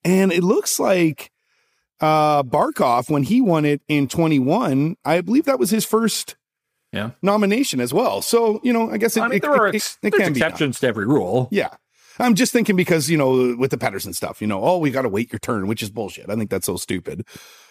and 0.04 0.32
it 0.32 0.42
looks 0.42 0.78
like 0.78 1.30
uh 2.00 2.42
Barkov 2.42 3.08
when 3.08 3.22
he 3.22 3.40
won 3.40 3.64
it 3.64 3.80
in 3.86 4.08
21, 4.08 4.96
I 5.04 5.20
believe 5.20 5.44
that 5.44 5.60
was 5.60 5.70
his 5.70 5.84
first 5.84 6.34
yeah 6.92 7.10
nomination 7.22 7.80
as 7.80 7.94
well. 7.94 8.20
So 8.20 8.60
you 8.64 8.72
know, 8.72 8.90
I 8.90 8.96
guess 8.96 9.16
it, 9.16 9.20
I 9.20 9.28
mean, 9.28 9.36
it, 9.36 9.42
there 9.42 9.52
are 9.52 9.68
it, 9.68 9.98
it, 10.02 10.12
can 10.12 10.32
exceptions 10.32 10.80
to 10.80 10.88
every 10.88 11.06
rule. 11.06 11.48
Yeah. 11.52 11.68
I'm 12.22 12.34
just 12.34 12.52
thinking 12.52 12.76
because, 12.76 13.10
you 13.10 13.18
know, 13.18 13.56
with 13.58 13.72
the 13.72 13.76
Pettersson 13.76 14.14
stuff, 14.14 14.40
you 14.40 14.46
know, 14.46 14.62
oh, 14.62 14.78
we 14.78 14.90
got 14.90 15.02
to 15.02 15.08
wait 15.08 15.32
your 15.32 15.40
turn, 15.40 15.66
which 15.66 15.82
is 15.82 15.90
bullshit. 15.90 16.30
I 16.30 16.36
think 16.36 16.50
that's 16.50 16.66
so 16.66 16.76
stupid. 16.76 17.26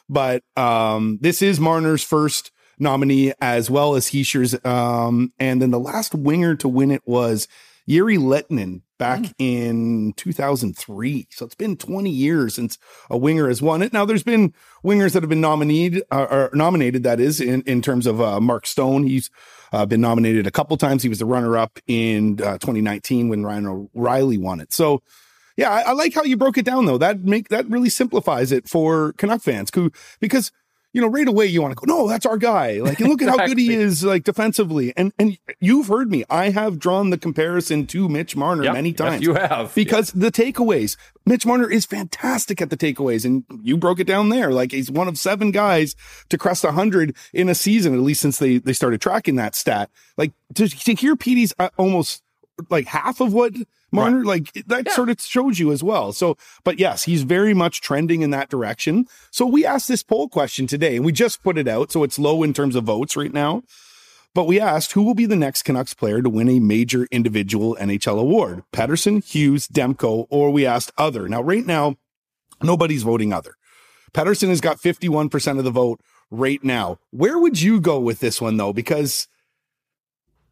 But 0.10 0.44
um, 0.58 1.18
this 1.22 1.42
is 1.42 1.60
Marner's 1.60 2.04
first 2.04 2.52
nominee 2.78 3.34
as 3.40 3.70
well 3.70 3.96
as 3.96 4.08
Hischier's. 4.08 4.54
Um, 4.66 5.32
and 5.40 5.62
then 5.62 5.72
the 5.72 5.80
last 5.80 6.14
winger 6.14 6.56
to 6.58 6.68
win 6.68 6.92
it 6.92 7.02
was 7.06 7.48
Jere 7.88 8.18
Lehtinen 8.18 8.82
back 9.02 9.20
Mm. 9.22 9.34
in 9.40 10.14
2003. 10.16 11.28
So 11.32 11.46
it's 11.46 11.56
been 11.56 11.76
20 11.76 12.10
years 12.10 12.54
since 12.56 12.78
a 13.10 13.18
winger 13.18 13.48
has 13.48 13.62
won 13.62 13.82
it. 13.82 13.92
Now 13.94 14.06
there's 14.06 14.24
been 14.24 14.54
wingers 14.86 15.14
that 15.14 15.24
have 15.24 15.30
been 15.30 15.42
nominated, 15.42 16.04
uh, 16.12 16.28
or 16.30 16.50
nominated 16.54 17.02
that 17.04 17.20
is 17.20 17.42
in, 17.42 17.64
in 17.64 17.82
terms 17.82 18.06
of 18.06 18.22
uh, 18.22 18.40
Mark 18.40 18.68
Stone. 18.68 19.08
He's 19.08 19.30
uh, 19.74 19.86
been 19.88 20.02
nominated 20.02 20.46
a 20.46 20.52
couple 20.52 20.78
times. 20.78 21.02
He 21.02 21.10
was 21.10 21.20
the 21.20 21.26
runner 21.26 21.58
up 21.58 21.80
in 21.88 22.40
uh, 22.42 22.60
2019 22.60 23.28
when 23.30 23.44
Ryan 23.44 23.66
O'Reilly 23.68 24.38
won 24.38 24.60
it. 24.60 24.72
So 24.72 25.02
yeah, 25.58 25.70
I, 25.70 25.82
I 25.82 25.92
like 25.94 26.14
how 26.14 26.24
you 26.24 26.38
broke 26.38 26.58
it 26.58 26.66
down 26.66 26.86
though. 26.86 26.98
That 26.98 27.24
make 27.24 27.50
that 27.50 27.68
really 27.70 27.90
simplifies 27.90 28.52
it 28.52 28.70
for 28.70 29.14
Canuck 29.14 29.42
fans 29.42 29.70
who 29.74 29.92
because 30.20 30.52
you 30.94 31.02
know, 31.02 31.08
right 31.08 31.28
away 31.28 31.46
you 31.46 31.62
want 31.62 31.78
to 31.78 31.86
go, 31.86 31.92
no, 31.92 32.08
that's 32.08 32.26
our 32.26 32.38
guy. 32.38 32.80
Like, 32.82 33.00
and 33.00 33.10
look 33.10 33.22
at 33.22 33.30
how 33.30 33.46
good 33.48 33.58
he 33.58 33.74
is, 33.74 34.04
like 34.04 34.24
defensively. 34.24 34.94
And 34.98 35.14
and 35.18 35.38
you've 35.60 35.88
heard 35.88 36.12
me. 36.12 36.24
I 36.30 36.50
have 36.50 36.80
drawn 36.80 37.10
the 37.12 37.18
comparison 37.18 37.88
to 37.88 38.10
Mitch 38.10 38.36
Marner 38.36 38.64
Yep, 38.66 38.74
many 38.74 38.90
yes, 38.90 38.98
times 38.98 39.22
you 39.24 39.34
have. 39.36 39.74
because 39.76 40.12
the 40.12 40.32
takeaways. 40.32 40.98
Mitch 41.26 41.46
Marner 41.46 41.70
is 41.70 41.86
fantastic 41.86 42.62
at 42.62 42.72
the 42.72 42.78
takeaways, 42.78 43.26
and 43.26 43.44
you 43.62 43.78
broke 43.78 44.00
it 44.00 44.08
down 44.08 44.30
there. 44.30 44.52
Like 44.52 44.72
he's 44.72 44.90
one 44.90 45.08
of 45.08 45.18
seven 45.18 45.52
guys 45.52 45.96
to 46.30 46.38
crest 46.38 46.66
hundred 46.66 47.16
in 47.34 47.48
a 47.48 47.56
season, 47.56 47.94
at 47.94 48.00
least 48.00 48.22
since 48.22 48.40
they 48.40 48.58
they 48.58 48.74
started 48.74 49.02
tracking 49.02 49.36
that 49.36 49.56
stat. 49.56 49.90
Like 50.18 50.34
to, 50.56 50.68
to 50.68 50.94
hear 50.94 51.16
Petey's 51.16 51.54
uh, 51.60 51.70
almost 51.78 52.24
like 52.70 52.88
half 52.88 53.20
of 53.20 53.34
what 53.34 53.54
Marner 53.92 54.24
like 54.24 54.54
that 54.68 54.88
Yeah. 54.88 54.94
sort 54.94 55.10
of 55.10 55.20
shows 55.22 55.60
you 55.60 55.72
as 55.72 55.84
well. 55.84 56.14
So, 56.14 56.38
but 56.64 56.80
yes, 56.80 57.04
he's 57.04 57.24
very 57.24 57.54
much 57.54 57.82
trending 57.82 58.22
in 58.22 58.30
that 58.32 58.50
direction. 58.50 59.06
So 59.32 59.46
we 59.46 59.66
asked 59.66 59.88
this 59.88 60.04
poll 60.04 60.30
question 60.30 60.68
today, 60.68 60.96
and 60.96 61.06
we 61.06 61.12
just 61.12 61.44
put 61.44 61.58
it 61.58 61.68
out, 61.68 61.92
so 61.92 62.04
it's 62.04 62.20
low 62.20 62.44
in 62.44 62.54
terms 62.54 62.76
of 62.76 62.84
votes 62.86 63.16
right 63.16 63.34
now. 63.34 63.64
But 64.34 64.46
we 64.46 64.62
asked 64.62 64.94
who 64.94 65.04
will 65.04 65.14
be 65.14 65.26
the 65.26 65.36
next 65.36 65.64
Canucks 65.64 65.94
player 65.94 66.22
to 66.22 66.30
win 66.30 66.48
a 66.48 66.60
major 66.62 67.06
individual 67.12 67.76
NHL 67.82 68.18
award? 68.18 68.64
Pettersson, 68.72 69.22
Hughes, 69.26 69.68
Demko, 69.68 70.26
or 70.30 70.52
we 70.52 70.66
asked 70.66 70.94
other. 70.98 71.28
Now, 71.28 71.42
right 71.42 71.66
now, 71.66 71.98
nobody's 72.64 73.04
voting 73.04 73.34
other. 73.34 73.56
Pettersson 74.14 74.48
has 74.48 74.62
got 74.62 74.78
51% 74.80 75.58
of 75.58 75.66
the 75.66 75.72
vote 75.72 76.00
right 76.30 76.64
now. 76.64 76.98
Where 77.10 77.38
would 77.40 77.62
you 77.62 77.82
go 77.82 78.00
with 78.00 78.20
this 78.22 78.40
one, 78.40 78.56
though? 78.56 78.72
Because 78.72 79.28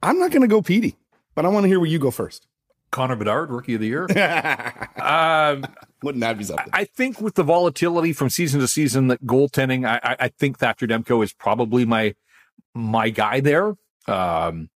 I'm 0.04 0.20
not 0.20 0.32
going 0.32 0.42
to 0.42 0.48
go 0.48 0.62
Petey, 0.62 0.98
but 1.36 1.46
I 1.46 1.50
want 1.50 1.64
to 1.64 1.68
hear 1.68 1.80
where 1.80 1.90
you 1.90 2.00
go 2.00 2.12
first. 2.12 2.48
Connor 2.92 3.16
Bedard, 3.16 3.52
rookie 3.52 3.76
of 3.76 3.82
the 3.82 3.88
year. 3.88 4.04
um, 5.02 5.66
Wouldn't 6.02 6.22
that 6.22 6.38
be 6.38 6.44
something? 6.44 6.70
I 6.74 6.86
think 6.86 7.22
with 7.22 7.36
the 7.36 7.44
volatility 7.44 8.14
from 8.14 8.30
season 8.30 8.60
to 8.62 8.68
season, 8.68 9.08
that 9.08 9.26
goaltending, 9.26 9.88
I, 9.88 10.00
I, 10.04 10.16
I 10.22 10.28
think 10.30 10.58
Thatcher 10.58 10.88
Demko 10.88 11.24
is 11.24 11.34
probably 11.34 11.86
my 11.86 12.16
my 12.74 13.10
guy 13.10 13.40
there. 13.40 13.76
Um, 14.08 14.70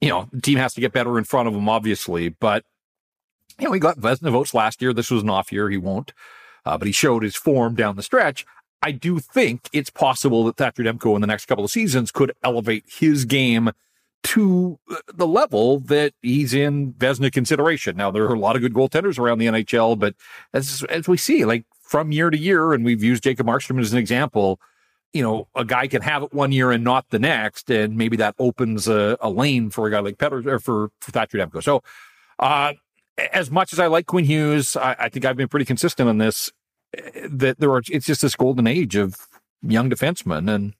you 0.00 0.08
know, 0.08 0.28
the 0.32 0.40
team 0.40 0.58
has 0.58 0.74
to 0.74 0.80
get 0.80 0.92
better 0.92 1.18
in 1.18 1.24
front 1.24 1.48
of 1.48 1.54
him, 1.54 1.68
obviously, 1.68 2.30
but 2.30 2.64
you 3.58 3.66
know, 3.66 3.72
he 3.72 3.80
got 3.80 3.98
Vezina 3.98 4.32
votes 4.32 4.54
last 4.54 4.80
year. 4.80 4.92
This 4.92 5.10
was 5.10 5.22
an 5.22 5.30
off 5.30 5.52
year. 5.52 5.68
He 5.68 5.76
won't, 5.76 6.12
uh, 6.64 6.78
but 6.78 6.86
he 6.86 6.92
showed 6.92 7.22
his 7.22 7.36
form 7.36 7.74
down 7.74 7.96
the 7.96 8.02
stretch. 8.02 8.46
I 8.82 8.92
do 8.92 9.18
think 9.18 9.68
it's 9.72 9.90
possible 9.90 10.44
that 10.44 10.56
Thatcher 10.56 10.82
Demko 10.82 11.14
in 11.14 11.20
the 11.20 11.26
next 11.26 11.46
couple 11.46 11.64
of 11.64 11.70
seasons 11.70 12.10
could 12.10 12.32
elevate 12.42 12.84
his 12.88 13.26
game 13.26 13.72
to 14.22 14.78
the 15.12 15.26
level 15.26 15.80
that 15.80 16.12
he's 16.22 16.52
in 16.52 16.92
Vezina 16.94 17.32
consideration. 17.32 17.96
Now, 17.96 18.10
there 18.10 18.24
are 18.24 18.34
a 18.34 18.38
lot 18.38 18.54
of 18.56 18.62
good 18.62 18.74
goaltenders 18.74 19.18
around 19.18 19.38
the 19.38 19.46
NHL, 19.46 19.98
but 19.98 20.14
as 20.52 20.84
as 20.90 21.08
we 21.08 21.16
see, 21.16 21.44
like 21.44 21.64
from 21.80 22.12
year 22.12 22.30
to 22.30 22.38
year, 22.38 22.72
and 22.72 22.84
we've 22.84 23.02
used 23.02 23.22
Jacob 23.22 23.46
Markstrom 23.46 23.80
as 23.80 23.92
an 23.92 23.98
example, 23.98 24.60
you 25.12 25.22
know, 25.22 25.48
a 25.56 25.64
guy 25.64 25.86
can 25.88 26.02
have 26.02 26.22
it 26.22 26.32
one 26.32 26.52
year 26.52 26.70
and 26.70 26.84
not 26.84 27.06
the 27.10 27.18
next, 27.18 27.70
and 27.70 27.96
maybe 27.96 28.16
that 28.18 28.34
opens 28.38 28.86
a, 28.88 29.16
a 29.20 29.30
lane 29.30 29.70
for 29.70 29.86
a 29.88 29.90
guy 29.90 29.98
like 30.00 30.18
Petter 30.18 30.42
or 30.48 30.58
for, 30.60 30.90
for 31.00 31.10
Thatcher 31.10 31.38
Demko. 31.38 31.62
So, 31.62 31.82
uh, 32.38 32.74
as 33.32 33.50
much 33.50 33.72
as 33.72 33.78
I 33.80 33.86
like 33.88 34.06
Quinn 34.06 34.24
Hughes, 34.24 34.76
I, 34.76 34.94
I 34.98 35.08
think 35.08 35.24
I've 35.24 35.36
been 35.36 35.48
pretty 35.48 35.66
consistent 35.66 36.08
on 36.08 36.18
this. 36.18 36.52
eh, 36.96 37.26
That 37.28 37.58
there 37.58 37.72
are, 37.72 37.82
it's 37.90 38.06
just 38.06 38.22
this 38.22 38.36
golden 38.36 38.66
age 38.66 38.94
of 38.96 39.16
young 39.62 39.90
defensemen, 39.90 40.48
and 40.54 40.74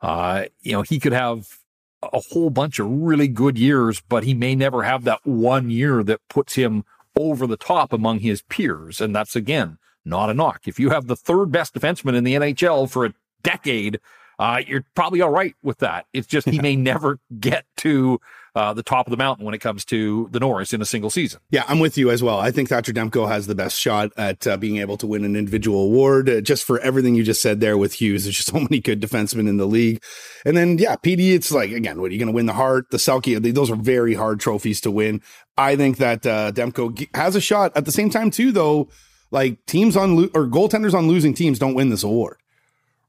uh, 0.00 0.44
you 0.60 0.72
know, 0.72 0.82
he 0.82 1.00
could 1.00 1.12
have 1.12 1.58
a 2.02 2.20
whole 2.30 2.50
bunch 2.50 2.78
of 2.78 2.88
really 2.88 3.28
good 3.28 3.58
years, 3.58 4.02
but 4.08 4.24
he 4.24 4.34
may 4.34 4.54
never 4.54 4.82
have 4.82 5.04
that 5.04 5.20
one 5.24 5.70
year 5.70 6.02
that 6.02 6.20
puts 6.28 6.54
him 6.54 6.84
over 7.18 7.46
the 7.46 7.56
top 7.56 7.92
among 7.92 8.20
his 8.20 8.42
peers. 8.42 9.00
And 9.00 9.14
that's 9.14 9.36
again 9.36 9.78
not 10.04 10.30
a 10.30 10.34
knock. 10.34 10.62
If 10.66 10.80
you 10.80 10.90
have 10.90 11.06
the 11.06 11.16
third 11.16 11.52
best 11.52 11.74
defenseman 11.74 12.16
in 12.16 12.24
the 12.24 12.34
NHL 12.34 12.90
for 12.90 13.06
a 13.06 13.14
decade, 13.42 14.00
uh, 14.38 14.62
you're 14.66 14.84
probably 14.94 15.20
all 15.20 15.30
right 15.30 15.54
with 15.62 15.78
that. 15.78 16.06
It's 16.12 16.26
just 16.26 16.48
he 16.48 16.60
may 16.60 16.76
never 16.76 17.20
get 17.38 17.64
to 17.78 18.20
uh, 18.54 18.74
the 18.74 18.82
top 18.82 19.06
of 19.06 19.10
the 19.10 19.16
mountain 19.16 19.44
when 19.44 19.54
it 19.54 19.60
comes 19.60 19.84
to 19.86 20.28
the 20.30 20.40
Norris 20.40 20.72
in 20.72 20.82
a 20.82 20.84
single 20.84 21.10
season. 21.10 21.40
Yeah, 21.50 21.64
I'm 21.68 21.80
with 21.80 21.96
you 21.96 22.10
as 22.10 22.22
well. 22.22 22.38
I 22.38 22.50
think 22.50 22.68
Thatcher 22.68 22.92
Demko 22.92 23.28
has 23.28 23.46
the 23.46 23.54
best 23.54 23.78
shot 23.78 24.12
at 24.16 24.46
uh, 24.46 24.56
being 24.56 24.76
able 24.76 24.96
to 24.98 25.06
win 25.06 25.24
an 25.24 25.36
individual 25.36 25.84
award 25.84 26.28
uh, 26.28 26.40
just 26.40 26.64
for 26.64 26.78
everything 26.80 27.14
you 27.14 27.22
just 27.22 27.40
said 27.40 27.60
there 27.60 27.78
with 27.78 27.94
Hughes. 27.94 28.24
There's 28.24 28.36
just 28.36 28.48
so 28.52 28.60
many 28.60 28.80
good 28.80 29.00
defensemen 29.00 29.48
in 29.48 29.56
the 29.56 29.66
league. 29.66 30.02
And 30.44 30.56
then, 30.56 30.78
yeah, 30.78 30.96
Petey, 30.96 31.32
it's 31.32 31.50
like, 31.50 31.70
again, 31.70 32.00
what 32.00 32.10
are 32.10 32.12
you 32.12 32.18
going 32.18 32.26
to 32.28 32.34
win 32.34 32.46
the 32.46 32.52
Hart, 32.52 32.90
the 32.90 32.98
Selke? 32.98 33.54
Those 33.54 33.70
are 33.70 33.76
very 33.76 34.14
hard 34.14 34.40
trophies 34.40 34.80
to 34.82 34.90
win. 34.90 35.22
I 35.56 35.76
think 35.76 35.98
that 35.98 36.26
uh, 36.26 36.52
Demko 36.52 37.08
has 37.16 37.36
a 37.36 37.40
shot. 37.40 37.72
At 37.76 37.84
the 37.84 37.92
same 37.92 38.10
time, 38.10 38.30
too, 38.30 38.52
though, 38.52 38.88
like 39.30 39.64
teams 39.66 39.96
on 39.96 40.16
lo- 40.16 40.30
or 40.34 40.46
goaltenders 40.46 40.94
on 40.94 41.08
losing 41.08 41.34
teams 41.34 41.58
don't 41.58 41.74
win 41.74 41.88
this 41.88 42.02
award. 42.02 42.36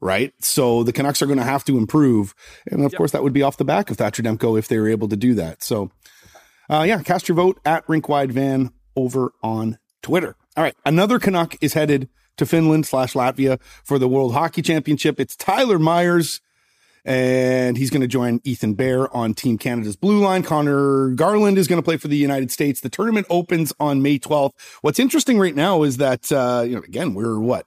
Right. 0.03 0.33
So 0.39 0.83
the 0.83 0.91
Canucks 0.91 1.21
are 1.21 1.25
going 1.27 1.37
to 1.39 1.45
have 1.45 1.63
to 1.65 1.77
improve. 1.77 2.35
And 2.69 2.83
of 2.83 2.91
Yep. 2.91 2.97
course, 2.97 3.11
that 3.11 3.23
would 3.23 3.31
be 3.33 3.41
off 3.41 3.55
the 3.57 3.63
back 3.63 3.89
of 3.89 3.97
Thatcher 3.97 4.21
Demko 4.21 4.59
if 4.59 4.67
they 4.67 4.77
were 4.77 4.89
able 4.89 5.07
to 5.07 5.15
do 5.15 5.33
that. 5.35 5.63
So, 5.63 5.91
uh, 6.69 6.83
yeah, 6.85 7.01
cast 7.03 7.29
your 7.29 7.35
vote 7.37 7.59
at 7.65 7.87
Rinkwide 7.87 8.31
Van 8.31 8.71
over 8.97 9.31
on 9.41 9.77
Twitter. 10.01 10.35
All 10.57 10.63
right, 10.63 10.75
another 10.85 11.19
Canuck 11.19 11.55
is 11.61 11.73
headed 11.73 12.09
to 12.37 12.45
Finland 12.45 12.85
slash 12.85 13.13
Latvia 13.13 13.59
for 13.83 13.97
the 13.97 14.07
World 14.09 14.33
Hockey 14.33 14.61
Championship. 14.61 15.19
It's 15.19 15.35
Tyler 15.35 15.79
Myers, 15.79 16.41
and 17.05 17.77
he's 17.77 17.89
going 17.89 18.01
to 18.01 18.07
join 18.07 18.39
Ethan 18.43 18.73
Bear 18.75 19.13
on 19.15 19.33
Team 19.33 19.57
Canada's 19.57 19.95
blue 19.95 20.19
line. 20.19 20.43
Connor 20.43 21.09
Garland 21.15 21.57
is 21.57 21.67
going 21.67 21.81
to 21.81 21.83
play 21.83 21.97
for 21.97 22.07
the 22.07 22.17
United 22.17 22.51
States. 22.51 22.81
The 22.81 22.89
tournament 22.89 23.27
opens 23.29 23.73
on 23.79 24.01
May 24.01 24.19
12th. 24.19 24.51
What's 24.81 24.99
interesting 24.99 25.39
right 25.39 25.55
now 25.55 25.83
is 25.83 25.97
that, 25.97 26.31
uh, 26.31 26.63
you 26.67 26.75
know, 26.75 26.81
again, 26.81 27.13
we're 27.13 27.39
what? 27.39 27.65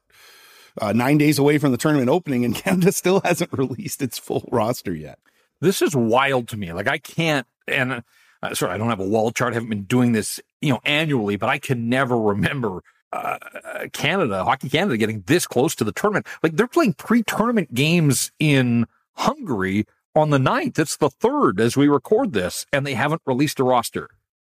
Uh, 0.78 0.92
nine 0.92 1.18
days 1.18 1.38
away 1.38 1.59
from 1.59 1.73
the 1.73 1.78
tournament 1.78 2.09
opening, 2.09 2.45
and 2.45 2.54
Canada 2.64 2.92
still 2.92 3.21
hasn't 3.25 3.52
released 3.52 4.02
its 4.02 4.18
full 4.18 4.49
roster 4.50 4.95
yet. 4.95 5.18
This 5.61 5.80
is 5.80 5.97
wild 5.97 6.49
to 6.49 6.56
me. 6.56 6.73
Like 6.73 6.88
I 6.88 6.99
can't, 6.99 7.47
and 7.66 8.02
uh, 8.42 8.54
sorry, 8.54 8.73
I 8.73 8.78
don't 8.78 8.90
have 8.90 9.00
a 9.00 9.06
wall 9.06 9.30
chart. 9.30 9.52
I 9.52 9.54
haven't 9.54 9.71
been 9.71 9.85
doing 9.85 10.12
this, 10.12 10.40
you 10.61 10.73
know, 10.73 10.80
annually, 10.85 11.37
but 11.37 11.49
I 11.49 11.59
can 11.59 11.88
never 11.88 12.18
remember 12.18 12.83
uh, 13.12 13.38
Canada, 13.92 14.45
Hockey 14.45 14.68
Canada, 14.68 14.97
getting 14.97 15.23
this 15.26 15.47
close 15.47 15.75
to 15.76 15.85
the 15.85 15.92
tournament. 15.92 16.26
Like 16.42 16.56
they're 16.56 16.66
playing 16.66 16.95
pre-tournament 16.95 17.73
games 17.73 18.33
in 18.38 18.87
Hungary 19.14 19.87
on 20.14 20.30
the 20.30 20.38
9th. 20.38 20.78
It's 20.78 20.97
the 20.97 21.11
third 21.11 21.61
as 21.61 21.76
we 21.76 21.88
record 21.88 22.33
this, 22.33 22.66
and 22.73 22.87
they 22.87 22.95
haven't 22.95 23.23
released 23.26 23.61
a 23.61 23.64
roster. 23.64 24.11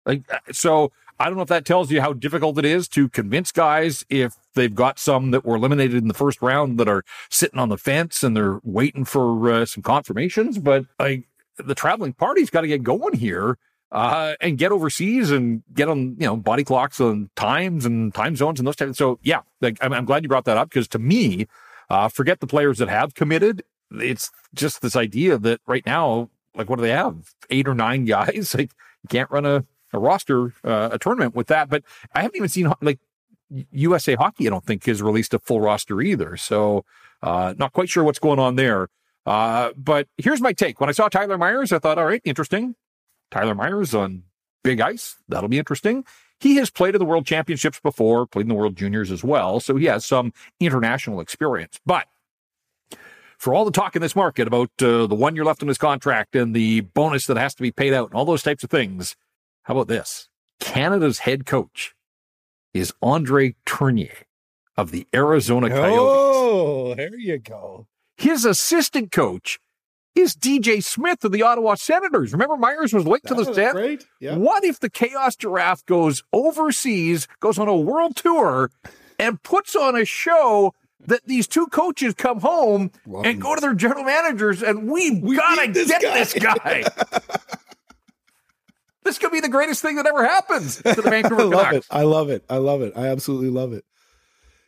Like 0.06 0.24
uh, 0.32 0.40
so, 0.52 0.92
I 1.20 1.26
don't 1.26 1.36
know 1.36 1.44
if 1.44 1.50
that 1.50 1.66
tells 1.66 1.92
you 1.92 2.02
how 2.02 2.14
difficult 2.14 2.58
it 2.58 2.66
is 2.66 2.88
to 2.90 3.10
convince 3.10 3.52
guys 3.52 4.06
if 4.10 4.36
they've 4.60 4.76
got 4.76 5.00
some 5.00 5.32
that 5.32 5.46
were 5.46 5.56
eliminated 5.56 5.96
in 5.96 6.08
the 6.10 6.14
first 6.14 6.42
round 6.42 6.78
that 6.80 6.90
are 6.90 7.04
sitting 7.30 7.60
on 7.60 7.70
the 7.70 7.78
fence 7.78 8.24
and 8.24 8.36
they're 8.36 8.60
waiting 8.64 9.06
for 9.06 9.50
uh, 9.50 9.66
some 9.66 9.82
confirmations. 9.82 10.58
But 10.58 10.86
like 11.00 11.24
the 11.58 11.76
traveling 11.76 12.14
party's 12.14 12.50
got 12.50 12.62
to 12.62 12.68
get 12.68 12.84
going 12.84 13.14
here 13.14 13.58
uh, 13.92 14.36
and 14.42 14.58
get 14.58 14.72
overseas 14.72 15.32
and 15.32 15.64
get 15.74 15.88
on, 15.88 16.18
you 16.20 16.28
know, 16.28 16.36
body 16.36 16.64
clocks 16.64 17.00
and 17.00 17.34
times 17.36 17.86
and 17.86 18.14
time 18.14 18.36
zones 18.36 18.60
and 18.60 18.68
those 18.68 18.76
types. 18.76 18.98
So 18.98 19.18
yeah, 19.24 19.42
like 19.62 19.78
I'm, 19.82 19.94
I'm 19.94 20.06
glad 20.06 20.24
you 20.24 20.30
brought 20.30 20.46
that 20.46 20.58
up 20.58 20.70
because 20.70 20.88
to 20.90 21.00
me, 21.00 21.48
uh, 21.90 22.10
forget 22.10 22.42
the 22.42 22.48
players 22.48 22.78
that 22.80 22.90
have 22.90 23.16
committed. 23.16 23.64
It's 23.92 24.30
just 24.54 24.82
this 24.82 24.96
idea 24.96 25.38
that 25.38 25.62
right 25.66 25.86
now, 25.86 26.30
like, 26.54 26.70
what 26.70 26.76
do 26.76 26.82
they 26.84 26.92
have? 26.92 27.34
Eight 27.50 27.68
or 27.68 27.74
nine 27.74 28.06
guys? 28.18 28.54
Like, 28.56 28.72
you 29.04 29.08
can't 29.10 29.32
run 29.32 29.46
a, 29.46 29.66
a 29.94 30.00
roster, 30.00 30.54
uh, 30.64 30.90
a 30.92 31.00
tournament 31.00 31.34
with 31.34 31.48
that. 31.48 31.70
But 31.70 31.84
I 32.14 32.22
haven't 32.22 32.36
even 32.36 32.50
seen 32.50 32.72
like 32.82 33.00
USA 33.72 34.16
Hockey, 34.16 34.48
I 34.48 34.50
don't 34.50 34.66
think 34.66 34.86
has 34.86 35.02
released 35.02 35.34
a 35.34 35.40
full 35.40 35.62
roster 35.62 36.02
either. 36.02 36.38
So, 36.38 36.86
uh, 37.22 37.54
not 37.58 37.74
quite 37.74 37.90
sure 37.90 38.04
what's 38.04 38.20
going 38.20 38.40
on 38.40 38.56
there. 38.56 38.90
Uh, 39.26 39.72
but 39.76 40.08
here's 40.18 40.42
my 40.42 40.54
take. 40.54 40.80
When 40.80 40.90
I 40.90 40.94
saw 40.94 41.08
Tyler 41.08 41.38
Myers, 41.38 41.72
I 41.72 41.80
thought, 41.80 41.98
all 41.98 42.06
right, 42.06 42.22
interesting. 42.24 42.76
Tyler 43.32 43.56
Myers 43.56 43.94
on 43.94 44.24
big 44.64 44.82
ice. 44.82 45.18
That'll 45.28 45.50
be 45.50 45.60
interesting. 45.60 46.06
He 46.40 46.56
has 46.56 46.70
played 46.70 46.96
in 46.96 47.00
the 47.00 47.06
World 47.06 47.26
Championships 47.26 47.80
before, 47.80 48.26
played 48.26 48.44
in 48.44 48.50
the 48.50 48.56
World 48.56 48.76
Juniors 48.76 49.12
as 49.12 49.24
well. 49.24 49.60
So 49.60 49.76
he 49.76 49.86
has 49.86 50.06
some 50.06 50.34
international 50.60 51.20
experience. 51.20 51.80
But 51.86 52.06
for 53.38 53.54
all 53.54 53.66
the 53.66 53.72
talk 53.72 53.96
in 53.96 54.02
this 54.02 54.16
market 54.16 54.48
about 54.48 54.70
uh, 54.82 55.08
the 55.08 55.16
one 55.16 55.36
year 55.36 55.46
left 55.46 55.62
on 55.62 55.68
his 55.68 55.78
contract 55.78 56.36
and 56.36 56.56
the 56.56 56.82
bonus 56.82 57.26
that 57.28 57.38
has 57.38 57.54
to 57.56 57.62
be 57.62 57.72
paid 57.72 57.94
out 57.94 58.10
and 58.10 58.16
all 58.16 58.26
those 58.26 58.44
types 58.44 58.64
of 58.64 58.70
things, 58.70 59.16
how 59.64 59.74
about 59.74 59.88
this? 59.88 60.30
Canada's 60.60 61.20
head 61.20 61.46
coach 61.46 61.94
is 62.74 62.94
Andre 63.02 63.56
Tourigny 63.66 64.12
of 64.78 64.92
the 64.92 65.08
Arizona 65.14 65.70
Coyotes. 65.70 66.00
Oh, 66.02 66.96
there 66.96 67.16
you 67.18 67.38
go. 67.38 67.88
His 68.18 68.46
assistant 68.46 69.12
coach 69.12 69.60
is 70.16 70.36
DJ 70.36 70.84
Smith 70.84 71.24
of 71.24 71.32
the 71.32 71.42
Ottawa 71.44 71.76
Senators. 71.76 72.32
Remember, 72.34 72.58
Myers 72.58 72.94
was 72.94 73.06
linked 73.06 73.28
to 73.28 73.34
the 73.36 73.54
set. 73.54 73.76
Right? 73.76 74.04
Yeah. 74.20 74.36
What 74.36 74.64
if 74.64 74.80
the 74.80 74.90
Chaos 74.90 75.36
Giraffe 75.36 75.86
goes 75.86 76.24
overseas, 76.34 77.28
goes 77.40 77.58
on 77.58 77.68
a 77.68 77.76
world 77.76 78.16
tour, 78.16 78.72
and 79.18 79.42
puts 79.44 79.76
on 79.76 79.96
a 79.96 80.06
show 80.06 80.74
that 81.08 81.26
these 81.26 81.48
two 81.48 81.68
coaches 81.68 82.14
come 82.14 82.42
home 82.42 82.92
Wow. 83.06 83.22
and 83.22 83.42
go 83.42 83.56
to 83.56 83.62
their 83.62 83.74
general 83.74 84.04
managers 84.04 84.62
and 84.62 84.90
we, 84.92 85.20
We 85.22 85.38
gotta 85.38 85.72
this 85.72 85.88
get 85.88 86.02
guy." 86.02 86.14
this 86.20 86.34
guy. 86.34 86.84
this 89.10 89.18
could 89.18 89.32
be 89.32 89.40
the 89.40 89.50
greatest 89.50 89.82
thing 89.82 89.96
that 89.96 90.06
ever 90.06 90.24
happens 90.24 90.78
to 90.78 90.94
the 91.02 91.02
Vancouver 91.10 91.42
I 91.42 91.46
love 91.46 91.66
Canucks. 91.68 91.88
it. 91.88 91.94
I 91.96 92.04
love 92.04 92.30
it. 92.30 92.46
I 92.50 92.58
love 92.58 92.82
it. 92.84 92.94
I 92.96 93.08
absolutely 93.08 93.50
love 93.50 93.74
it. 93.74 93.84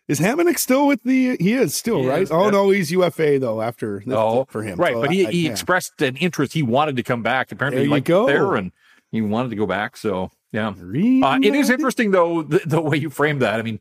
Is 0.07 0.19
Hamonic 0.19 0.57
still 0.57 0.88
with 0.88 1.03
the? 1.03 1.38
He 1.39 1.53
is 1.53 1.75
still 1.75 2.00
He 2.01 2.07
right. 2.07 2.24
is, 2.24 2.31
oh 2.31 2.50
no, 2.50 2.69
he's 2.71 2.91
UFA 2.91 3.38
though. 3.39 3.62
After 3.62 4.01
No, 4.05 4.45
for 4.50 4.63
him, 4.63 4.77
right? 4.79 4.93
So 4.93 5.01
but 5.01 5.12
he, 5.12 5.27
I- 5.27 5.31
he 5.31 5.45
yeah. 5.45 5.51
expressed 5.51 6.01
an 6.01 6.17
interest. 6.17 6.53
He 6.53 6.63
wanted 6.63 6.95
to 6.98 7.03
come 7.03 7.21
back. 7.24 7.51
Apparently, 7.51 7.77
There 7.77 7.83
he 7.86 7.89
you 7.89 7.91
liked 7.95 8.07
go. 8.07 8.25
there, 8.25 8.55
and 8.55 8.71
he 9.12 9.21
wanted 9.21 9.50
to 9.51 9.55
go 9.55 9.65
back. 9.67 9.95
So, 9.95 10.31
yeah. 10.51 10.69
Uh, 10.69 11.39
it 11.41 11.55
is 11.55 11.69
interesting 11.69 12.12
though 12.12 12.41
the, 12.41 12.62
the 12.65 12.81
way 12.81 12.98
you 12.98 13.10
framed 13.10 13.41
that. 13.41 13.60
I 13.60 13.63
mean, 13.63 13.79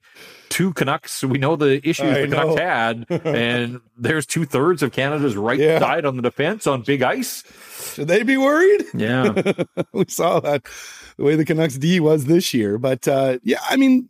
two 0.51 0.73
Canucks. 0.73 1.25
We 1.25 1.39
know 1.39 1.57
the 1.57 1.81
issues 1.89 2.15
I 2.17 2.21
the 2.21 2.29
Canucks 2.29 2.55
know. 2.55 2.63
had, 2.63 3.07
and 3.25 3.81
there's 3.97 4.27
two 4.27 4.45
thirds 4.45 4.83
of 4.85 4.93
Canada's 4.93 5.37
right 5.37 5.59
Yeah. 5.59 5.81
side 5.81 6.05
on 6.05 6.15
the 6.17 6.23
defense 6.23 6.67
on 6.67 6.83
big 6.83 7.03
ice. 7.03 7.43
Should 7.95 8.09
they 8.09 8.23
be 8.23 8.37
worried? 8.37 8.85
Yeah, 8.95 9.33
we 9.93 10.05
saw 10.09 10.41
that 10.41 10.65
the 11.17 11.25
way 11.25 11.37
the 11.37 11.45
Canucks 11.45 11.77
D 11.77 12.01
was 12.01 12.25
this 12.25 12.55
year. 12.55 12.79
But 12.79 13.07
uh, 13.07 13.39
yeah, 13.43 13.61
I 13.69 13.77
mean, 13.77 14.09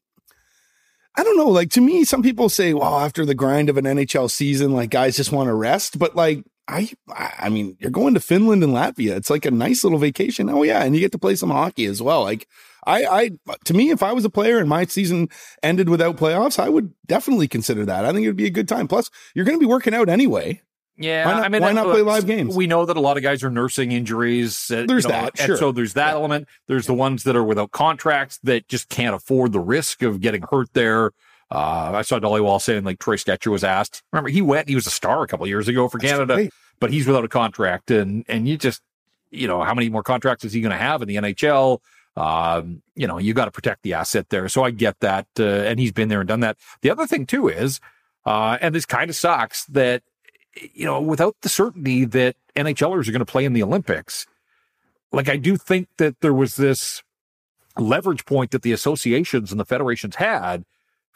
I 1.16 1.24
don't 1.24 1.36
know. 1.36 1.48
Like 1.48 1.70
to 1.70 1.80
me, 1.80 2.04
some 2.04 2.22
people 2.22 2.48
say, 2.48 2.74
"Well, 2.74 3.00
after 3.00 3.24
the 3.24 3.34
grind 3.34 3.68
of 3.68 3.76
an 3.76 3.84
NHL 3.84 4.30
season, 4.30 4.72
like 4.72 4.90
guys 4.90 5.16
just 5.16 5.32
want 5.32 5.48
to 5.48 5.54
rest." 5.54 5.98
But 5.98 6.14
like, 6.16 6.44
I, 6.68 6.90
I 7.08 7.48
mean, 7.48 7.76
you're 7.80 7.90
going 7.90 8.14
to 8.14 8.20
Finland 8.20 8.62
and 8.62 8.72
Latvia. 8.72 9.16
It's 9.16 9.30
like 9.30 9.44
a 9.44 9.50
nice 9.50 9.82
little 9.82 9.98
vacation. 9.98 10.48
Oh 10.48 10.62
yeah, 10.62 10.82
and 10.82 10.94
you 10.94 11.00
get 11.00 11.12
to 11.12 11.18
play 11.18 11.34
some 11.34 11.50
hockey 11.50 11.86
as 11.86 12.00
well. 12.00 12.22
Like, 12.22 12.46
I, 12.86 13.04
I, 13.04 13.30
to 13.64 13.74
me, 13.74 13.90
if 13.90 14.02
I 14.02 14.12
was 14.12 14.24
a 14.24 14.30
player 14.30 14.58
and 14.58 14.68
my 14.68 14.86
season 14.86 15.28
ended 15.62 15.88
without 15.88 16.16
playoffs, 16.16 16.58
I 16.58 16.68
would 16.68 16.92
definitely 17.06 17.48
consider 17.48 17.84
that. 17.86 18.04
I 18.04 18.12
think 18.12 18.24
it 18.24 18.28
would 18.28 18.36
be 18.36 18.46
a 18.46 18.50
good 18.50 18.68
time. 18.68 18.88
Plus, 18.88 19.10
you're 19.34 19.44
going 19.44 19.58
to 19.58 19.64
be 19.64 19.70
working 19.70 19.94
out 19.94 20.08
anyway. 20.08 20.62
Yeah. 21.00 21.24
Why 21.26 21.32
not- 21.32 21.44
I 21.44 21.48
mean, 21.48 21.62
why 21.62 21.72
not 21.72 21.86
play 21.86 22.02
live 22.02 22.26
games? 22.26 22.54
We 22.54 22.66
know 22.66 22.84
that 22.84 22.96
a 22.96 23.00
lot 23.00 23.16
of 23.16 23.22
guys 23.22 23.42
are 23.42 23.50
nursing 23.50 23.90
injuries. 23.92 24.70
uh, 24.70 24.84
There's 24.86 25.04
you 25.04 25.10
know, 25.10 25.22
that, 25.22 25.40
and 25.40 25.46
sure. 25.46 25.56
so 25.56 25.72
there's 25.72 25.94
that 25.94 26.14
element. 26.14 26.46
There's 26.66 26.86
the 26.86 26.94
ones 26.94 27.24
that 27.24 27.34
are 27.36 27.42
without 27.44 27.70
contracts 27.72 28.38
that 28.44 28.68
just 28.68 28.88
can't 28.88 29.14
afford 29.14 29.52
the 29.52 29.60
risk 29.60 30.02
of 30.02 30.20
getting 30.20 30.44
hurt 30.50 30.68
there. 30.74 31.12
Uh, 31.50 31.92
I 31.94 32.02
saw 32.02 32.20
Dhaliwal 32.20 32.60
saying 32.60 32.84
like 32.84 32.98
Troy 33.00 33.16
Stecher 33.16 33.50
was 33.50 33.64
asked. 33.64 34.02
Remember, 34.12 34.30
he 34.30 34.40
went. 34.40 34.68
He 34.68 34.74
was 34.76 34.86
a 34.86 34.90
star 34.90 35.22
a 35.22 35.26
couple 35.26 35.44
of 35.44 35.48
years 35.48 35.66
ago 35.66 35.88
for 35.88 35.98
Canada, 35.98 36.36
right. 36.36 36.52
but 36.78 36.92
he's 36.92 37.06
without 37.08 37.24
a 37.24 37.28
contract, 37.28 37.90
and 37.90 38.24
and 38.28 38.46
you 38.46 38.56
just 38.56 38.82
you 39.32 39.48
know 39.48 39.62
how 39.62 39.74
many 39.74 39.88
more 39.88 40.02
contracts 40.04 40.44
is 40.44 40.52
he 40.52 40.60
going 40.60 40.70
to 40.70 40.78
have 40.78 41.02
in 41.02 41.08
the 41.08 41.16
NHL? 41.16 41.80
Um, 42.16 42.82
you 42.94 43.06
know, 43.06 43.18
you 43.18 43.34
got 43.34 43.46
to 43.46 43.50
protect 43.50 43.82
the 43.82 43.94
asset 43.94 44.28
there. 44.30 44.48
So 44.48 44.62
I 44.62 44.70
get 44.70 44.98
that, 45.00 45.26
uh, 45.38 45.44
and 45.44 45.80
he's 45.80 45.92
been 45.92 46.08
there 46.08 46.20
and 46.20 46.28
done 46.28 46.40
that. 46.40 46.56
The 46.82 46.90
other 46.90 47.06
thing 47.06 47.26
too 47.26 47.48
is, 47.48 47.80
uh, 48.26 48.58
and 48.60 48.74
this 48.74 48.86
kind 48.86 49.10
of 49.10 49.16
sucks 49.16 49.64
that 49.66 50.02
you 50.72 50.84
know 50.84 51.00
without 51.00 51.36
the 51.42 51.48
certainty 51.48 52.04
that 52.04 52.36
NHLers 52.56 53.08
are 53.08 53.12
going 53.12 53.20
to 53.20 53.24
play 53.24 53.44
in 53.44 53.52
the 53.52 53.62
Olympics. 53.62 54.26
Like 55.12 55.28
I 55.28 55.36
do 55.36 55.56
think 55.56 55.88
that 55.96 56.20
there 56.20 56.34
was 56.34 56.56
this 56.56 57.02
leverage 57.76 58.24
point 58.24 58.50
that 58.50 58.62
the 58.62 58.72
associations 58.72 59.50
and 59.50 59.60
the 59.60 59.64
federations 59.64 60.16
had 60.16 60.64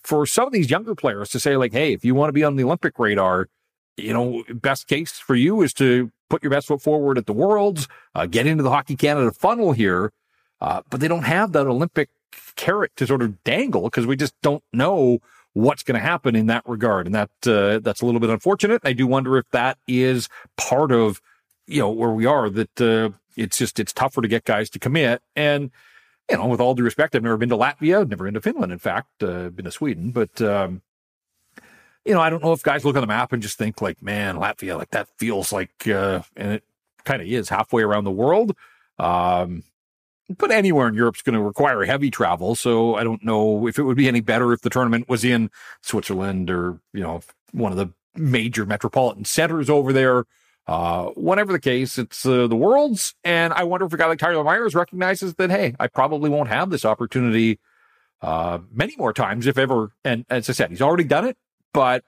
for 0.03 0.27
some 0.27 0.47
of 0.47 0.53
these 0.53 0.71
younger 0.71 0.95
players 0.95 1.31
to 1.31 1.41
say 1.41 1.57
like, 1.57 1.73
hey, 1.73 1.93
if 1.93 2.05
you 2.05 2.15
want 2.15 2.29
to 2.29 2.33
be 2.33 2.45
on 2.45 2.57
the 2.57 2.65
Olympic 2.65 2.99
radar, 2.99 3.49
you 3.97 4.13
know, 4.13 4.45
best 4.55 4.87
case 4.87 5.13
for 5.13 5.35
you 5.35 5.63
is 5.63 5.73
to 5.75 6.11
put 6.29 6.43
your 6.43 6.51
best 6.51 6.67
foot 6.67 6.83
forward 6.83 7.17
at 7.17 7.27
the 7.27 7.33
Worlds, 7.33 7.89
uh, 8.15 8.27
get 8.27 8.47
into 8.47 8.63
the 8.63 8.71
Hockey 8.71 8.97
Canada 8.97 9.31
funnel 9.33 9.73
here. 9.73 10.13
Uh, 10.61 10.83
but 10.91 11.01
they 11.01 11.09
don't 11.09 11.25
have 11.25 11.53
that 11.53 11.67
Olympic 11.67 12.09
carrot 12.57 12.93
to 12.97 13.07
sort 13.07 13.23
of 13.23 13.43
dangle 13.45 13.83
because 13.83 14.07
we 14.07 14.17
just 14.17 14.35
don't 14.43 14.63
know 14.73 15.19
what's 15.55 15.83
going 15.83 15.99
to 15.99 16.07
happen 16.07 16.37
in 16.37 16.47
that 16.47 16.63
regard. 16.67 17.07
And 17.07 17.15
that, 17.15 17.31
uh, 17.47 17.79
that's 17.79 18.03
a 18.03 18.07
little 18.07 18.21
bit 18.21 18.31
unfortunate. 18.31 18.83
I 18.85 18.93
do 18.93 19.07
wonder 19.07 19.39
if 19.39 19.49
that 19.53 19.79
is 19.89 20.29
part 20.57 20.93
of, 20.93 21.21
you 21.67 21.81
know, 21.81 21.91
where 21.91 22.11
we 22.11 22.27
are 22.27 22.51
that, 22.51 22.81
uh, 22.81 23.11
it's 23.37 23.57
just, 23.57 23.81
it's 23.81 23.93
tougher 23.93 24.21
to 24.21 24.29
get 24.29 24.45
guys 24.45 24.69
to 24.71 24.79
commit. 24.79 25.23
And, 25.35 25.71
you 26.31 26.37
know, 26.37 26.47
with 26.47 26.61
all 26.61 26.75
due 26.75 26.85
respect, 26.85 27.15
I've 27.15 27.23
never 27.23 27.37
been 27.37 27.49
to 27.49 27.57
Latvia, 27.57 28.07
never 28.09 28.25
been 28.25 28.35
to 28.35 28.41
Finland, 28.41 28.73
in 28.73 28.79
fact, 28.79 29.23
uh, 29.23 29.49
been 29.49 29.65
to 29.65 29.71
Sweden, 29.71 30.11
but, 30.11 30.41
um, 30.43 30.83
you 32.05 32.13
know, 32.13 32.21
I 32.21 32.31
don't 32.31 32.43
know 32.43 32.53
if 32.53 32.63
guys 32.63 32.85
look 32.85 32.97
on 32.97 33.01
the 33.01 33.07
map 33.07 33.33
and 33.33 33.43
just 33.43 33.57
think 33.57 33.81
like, 33.81 34.03
man, 34.03 34.37
Latvia, 34.37 34.77
like 34.77 34.91
that 34.91 35.09
feels 35.19 35.53
like, 35.53 35.89
uh, 35.89 36.21
and 36.37 36.53
it 36.53 36.65
kind 37.05 37.23
of 37.23 37.29
is 37.29 37.49
halfway 37.49 37.83
around 37.83 38.05
the 38.05 38.11
world. 38.11 38.55
Um, 38.99 39.63
but 40.29 40.51
anywhere 40.51 40.89
in 40.89 40.95
Europe's 40.95 41.23
going 41.23 41.35
to 41.35 41.43
require 41.43 41.85
heavy 41.85 42.11
travel. 42.11 42.55
So 42.55 42.95
I 42.95 43.05
don't 43.05 43.25
know 43.25 43.67
if 43.67 43.79
it 43.79 43.83
would 43.83 43.97
be 43.97 44.09
any 44.09 44.21
better 44.21 44.53
if 44.53 44.63
the 44.63 44.71
tournament 44.71 45.09
was 45.09 45.25
in 45.25 45.51
Switzerland 45.83 46.51
or, 46.51 46.81
you 46.93 47.01
know, 47.01 47.21
one 47.53 47.73
of 47.73 47.79
the 47.79 47.93
major 48.17 48.65
metropolitan 48.65 49.25
centers 49.25 49.69
over 49.69 49.93
there. 49.93 50.25
Uh, 50.67 51.07
whatever 51.09 51.53
the 51.53 51.61
case, 51.61 51.99
it's 51.99 52.25
uh, 52.25 52.47
the 52.47 52.57
world's. 52.57 53.15
And 53.23 53.53
I 53.53 53.65
wonder 53.65 53.85
if 53.85 53.93
a 53.93 53.99
guy 53.99 54.07
like 54.07 54.19
Tyler 54.19 54.43
Myers 54.43 54.75
recognizes 54.75 55.35
that, 55.35 55.51
hey, 55.51 55.75
I 55.79 55.89
probably 55.89 56.31
won't 56.31 56.49
have 56.49 56.71
this 56.71 56.87
opportunity 56.87 57.59
uh, 58.23 58.61
many 58.73 58.95
more 58.97 59.13
times, 59.13 59.47
if 59.47 59.59
ever. 59.59 59.93
And 60.05 60.25
as 60.31 60.49
I 60.49 60.55
said, 60.55 60.71
he's 60.71 60.81
already 60.81 61.05
done 61.05 61.27
it. 61.27 61.37
But, 61.75 62.03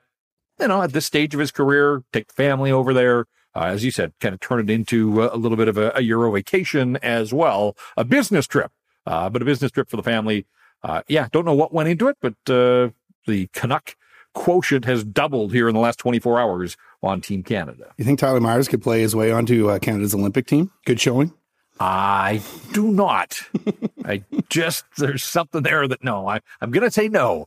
you 0.58 0.68
know, 0.68 0.80
at 0.80 0.94
this 0.94 1.04
stage 1.04 1.34
of 1.34 1.40
his 1.40 1.50
career, 1.50 2.02
take 2.14 2.28
the 2.28 2.34
family 2.34 2.72
over 2.72 2.94
there. 2.94 3.26
Uh, 3.56 3.68
as 3.68 3.82
you 3.82 3.90
said, 3.90 4.12
kind 4.20 4.34
of 4.34 4.40
turn 4.40 4.60
it 4.60 4.68
into 4.68 5.22
a, 5.22 5.34
a 5.34 5.38
little 5.38 5.56
bit 5.56 5.66
of 5.66 5.78
a, 5.78 5.90
a 5.94 6.02
Euro 6.02 6.30
vacation 6.30 6.98
as 6.98 7.32
well, 7.32 7.74
a 7.96 8.04
business 8.04 8.46
trip, 8.46 8.70
uh, 9.06 9.30
but 9.30 9.40
a 9.40 9.46
business 9.46 9.70
trip 9.70 9.88
for 9.88 9.96
the 9.96 10.02
family. 10.02 10.46
Uh, 10.82 11.00
yeah, 11.08 11.26
don't 11.32 11.46
know 11.46 11.54
what 11.54 11.72
went 11.72 11.88
into 11.88 12.06
it, 12.06 12.18
but 12.20 12.34
uh, 12.50 12.90
the 13.26 13.48
Canuck 13.54 13.96
quotient 14.34 14.84
has 14.84 15.04
doubled 15.04 15.54
here 15.54 15.68
in 15.68 15.74
the 15.74 15.80
last 15.80 15.98
24 15.98 16.38
hours 16.38 16.76
on 17.02 17.22
Team 17.22 17.42
Canada. 17.42 17.94
You 17.96 18.04
think 18.04 18.18
Tyler 18.18 18.40
Myers 18.40 18.68
could 18.68 18.82
play 18.82 19.00
his 19.00 19.16
way 19.16 19.32
onto 19.32 19.70
uh, 19.70 19.78
Canada's 19.78 20.14
Olympic 20.14 20.46
team? 20.46 20.70
Good 20.84 21.00
showing. 21.00 21.32
I 21.80 22.42
do 22.72 22.90
not. 22.90 23.40
I 24.04 24.22
just, 24.50 24.84
there's 24.98 25.24
something 25.24 25.62
there 25.62 25.88
that 25.88 26.04
no, 26.04 26.28
I, 26.28 26.40
I'm 26.60 26.70
going 26.70 26.84
to 26.84 26.90
say 26.90 27.08
no. 27.08 27.46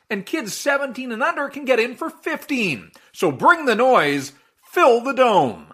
and 0.11 0.25
kids 0.25 0.53
17 0.53 1.11
and 1.11 1.23
under 1.23 1.49
can 1.49 1.65
get 1.65 1.79
in 1.79 1.95
for 1.95 2.09
15. 2.11 2.91
So 3.13 3.31
bring 3.31 3.65
the 3.65 3.75
noise, 3.75 4.33
fill 4.71 5.01
the 5.01 5.13
dome. 5.13 5.73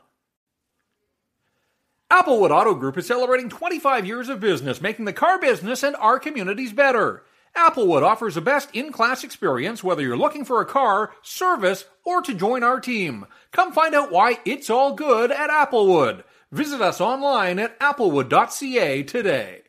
Applewood 2.10 2.52
Auto 2.52 2.74
Group 2.74 2.98
is 2.98 3.08
celebrating 3.08 3.50
25 3.50 4.06
years 4.06 4.30
of 4.30 4.40
business, 4.40 4.80
making 4.80 5.04
the 5.04 5.12
car 5.12 5.38
business 5.40 5.84
and 5.84 5.96
our 5.98 6.20
communities 6.20 6.72
better. 6.72 7.24
Applewood 7.54 8.04
offers 8.04 8.36
the 8.36 8.42
best 8.42 8.70
in 8.74 8.92
class 8.94 9.24
experience 9.24 9.84
whether 9.84 10.02
you're 10.02 10.16
looking 10.16 10.46
for 10.46 10.62
a 10.62 10.66
car, 10.66 11.12
service, 11.22 11.86
or 12.06 12.22
to 12.22 12.34
join 12.34 12.64
our 12.64 12.80
team. 12.80 13.26
Come 13.52 13.74
find 13.74 13.94
out 13.94 14.12
why 14.12 14.40
it's 14.46 14.70
all 14.70 14.94
good 14.94 15.32
at 15.32 15.50
Applewood. 15.50 16.24
Visit 16.52 16.80
us 16.80 17.02
online 17.02 17.60
at 17.60 17.78
applewood.ca 17.80 19.04
today. 19.04 19.64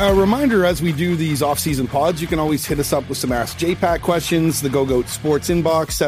A 0.00 0.14
reminder 0.14 0.64
as 0.64 0.80
we 0.80 0.92
do 0.92 1.16
these 1.16 1.42
off-season 1.42 1.88
pods, 1.88 2.22
you 2.22 2.28
can 2.28 2.38
always 2.38 2.64
hit 2.64 2.78
us 2.78 2.92
up 2.92 3.08
with 3.08 3.18
some 3.18 3.32
Ask 3.32 3.58
JPat 3.58 4.00
questions, 4.00 4.62
the 4.62 4.68
Go 4.68 4.86
Goat 4.86 5.08
Sports 5.08 5.48
inbox, 5.48 5.98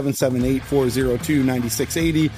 778-402-9680, 0.60 2.30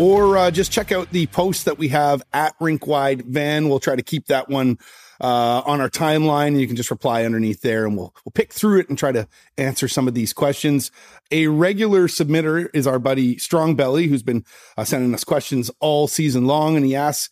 or 0.00 0.36
uh, 0.36 0.50
just 0.50 0.72
check 0.72 0.90
out 0.90 1.08
the 1.12 1.28
post 1.28 1.64
that 1.66 1.78
we 1.78 1.86
have 1.90 2.24
at 2.32 2.58
Rinkwide 2.58 3.24
Van. 3.24 3.68
We'll 3.68 3.78
try 3.78 3.94
to 3.94 4.02
keep 4.02 4.26
that 4.26 4.48
one 4.48 4.80
uh, 5.20 5.62
on 5.64 5.80
our 5.80 5.88
timeline. 5.88 6.48
And 6.48 6.60
You 6.60 6.66
can 6.66 6.74
just 6.74 6.90
reply 6.90 7.24
underneath 7.24 7.60
there 7.60 7.86
and 7.86 7.96
we'll, 7.96 8.12
we'll 8.24 8.32
pick 8.32 8.52
through 8.52 8.80
it 8.80 8.88
and 8.88 8.98
try 8.98 9.12
to 9.12 9.28
answer 9.56 9.86
some 9.86 10.08
of 10.08 10.14
these 10.14 10.32
questions. 10.32 10.90
A 11.30 11.46
regular 11.46 12.08
submitter 12.08 12.68
is 12.74 12.88
our 12.88 12.98
buddy 12.98 13.38
Strong 13.38 13.76
Belly, 13.76 14.08
who's 14.08 14.24
been 14.24 14.44
uh, 14.76 14.82
sending 14.82 15.14
us 15.14 15.22
questions 15.22 15.70
all 15.78 16.08
season 16.08 16.48
long. 16.48 16.74
And 16.74 16.84
he 16.84 16.96
asks, 16.96 17.30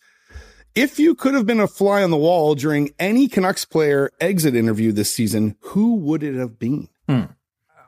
if 0.75 0.99
you 0.99 1.15
could 1.15 1.33
have 1.33 1.45
been 1.45 1.59
a 1.59 1.67
fly 1.67 2.03
on 2.03 2.11
the 2.11 2.17
wall 2.17 2.53
during 2.53 2.93
any 2.99 3.27
Canucks 3.27 3.65
player 3.65 4.11
exit 4.19 4.55
interview 4.55 4.91
this 4.91 5.13
season, 5.13 5.55
who 5.61 5.95
would 5.95 6.21
it 6.21 6.35
have 6.35 6.59
been? 6.59 6.89
Hmm. 7.07 7.23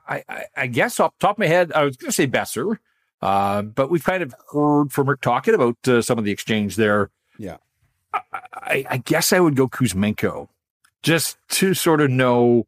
I, 0.07 0.23
I, 0.29 0.43
I, 0.55 0.67
guess 0.67 0.99
off 1.01 1.13
the 1.19 1.27
top 1.27 1.35
of 1.35 1.39
my 1.39 1.47
head, 1.47 1.73
I 1.73 1.83
was 1.83 1.97
going 1.97 2.09
to 2.09 2.15
say 2.15 2.27
Boeser, 2.27 2.77
uh, 3.21 3.61
but 3.61 3.89
we've 3.89 4.03
kind 4.03 4.23
of 4.23 4.33
heard 4.53 4.93
from 4.93 5.09
Rick 5.09 5.19
talking 5.19 5.53
about 5.53 5.85
uh, 5.85 6.01
some 6.01 6.17
of 6.17 6.23
the 6.23 6.31
exchange 6.31 6.77
there. 6.77 7.09
Yeah. 7.37 7.57
I, 8.13 8.21
I, 8.53 8.85
I 8.91 8.97
guess 8.97 9.33
I 9.33 9.41
would 9.41 9.57
go 9.57 9.67
Kuzmenko 9.67 10.47
just 11.03 11.37
to 11.49 11.73
sort 11.73 11.99
of 11.99 12.09
know 12.09 12.67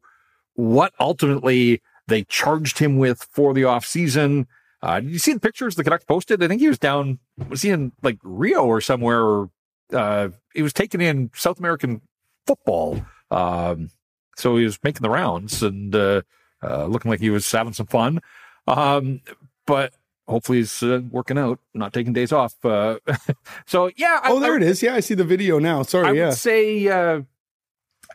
what 0.54 0.92
ultimately 1.00 1.80
they 2.08 2.24
charged 2.24 2.78
him 2.78 2.98
with 2.98 3.26
for 3.30 3.54
the 3.54 3.62
offseason. 3.62 4.46
Uh, 4.82 5.00
did 5.00 5.10
you 5.10 5.18
see 5.18 5.32
the 5.32 5.40
pictures 5.40 5.76
the 5.76 5.84
Canucks 5.84 6.04
posted? 6.04 6.42
I 6.42 6.48
think 6.48 6.60
he 6.60 6.68
was 6.68 6.78
down, 6.78 7.20
was 7.48 7.62
he 7.62 7.70
in 7.70 7.92
like 8.02 8.18
Rio 8.22 8.64
or 8.64 8.82
somewhere? 8.82 9.22
Or, 9.22 9.50
uh, 9.92 10.28
he 10.54 10.62
was 10.62 10.72
taking 10.72 11.00
in 11.00 11.30
South 11.34 11.58
American 11.58 12.00
football. 12.46 13.04
Um, 13.30 13.90
so 14.36 14.56
he 14.56 14.64
was 14.64 14.78
making 14.82 15.02
the 15.02 15.10
rounds 15.10 15.62
and, 15.62 15.94
uh, 15.94 16.22
uh, 16.62 16.86
looking 16.86 17.10
like 17.10 17.20
he 17.20 17.30
was 17.30 17.50
having 17.50 17.72
some 17.72 17.86
fun. 17.86 18.20
Um, 18.66 19.20
but 19.66 19.92
hopefully 20.28 20.58
he's 20.58 20.82
uh, 20.82 21.02
working 21.10 21.38
out, 21.38 21.58
not 21.74 21.92
taking 21.92 22.12
days 22.12 22.32
off. 22.32 22.54
Uh, 22.64 22.98
so 23.66 23.90
yeah. 23.96 24.20
Oh, 24.24 24.40
there 24.40 24.54
I, 24.54 24.56
it 24.56 24.62
is. 24.62 24.82
Yeah, 24.82 24.94
I 24.94 25.00
see 25.00 25.14
the 25.14 25.24
video 25.24 25.58
now. 25.58 25.82
Sorry. 25.82 26.08
I 26.08 26.12
yeah. 26.12 26.28
would 26.28 26.38
say, 26.38 26.88
uh, 26.88 27.22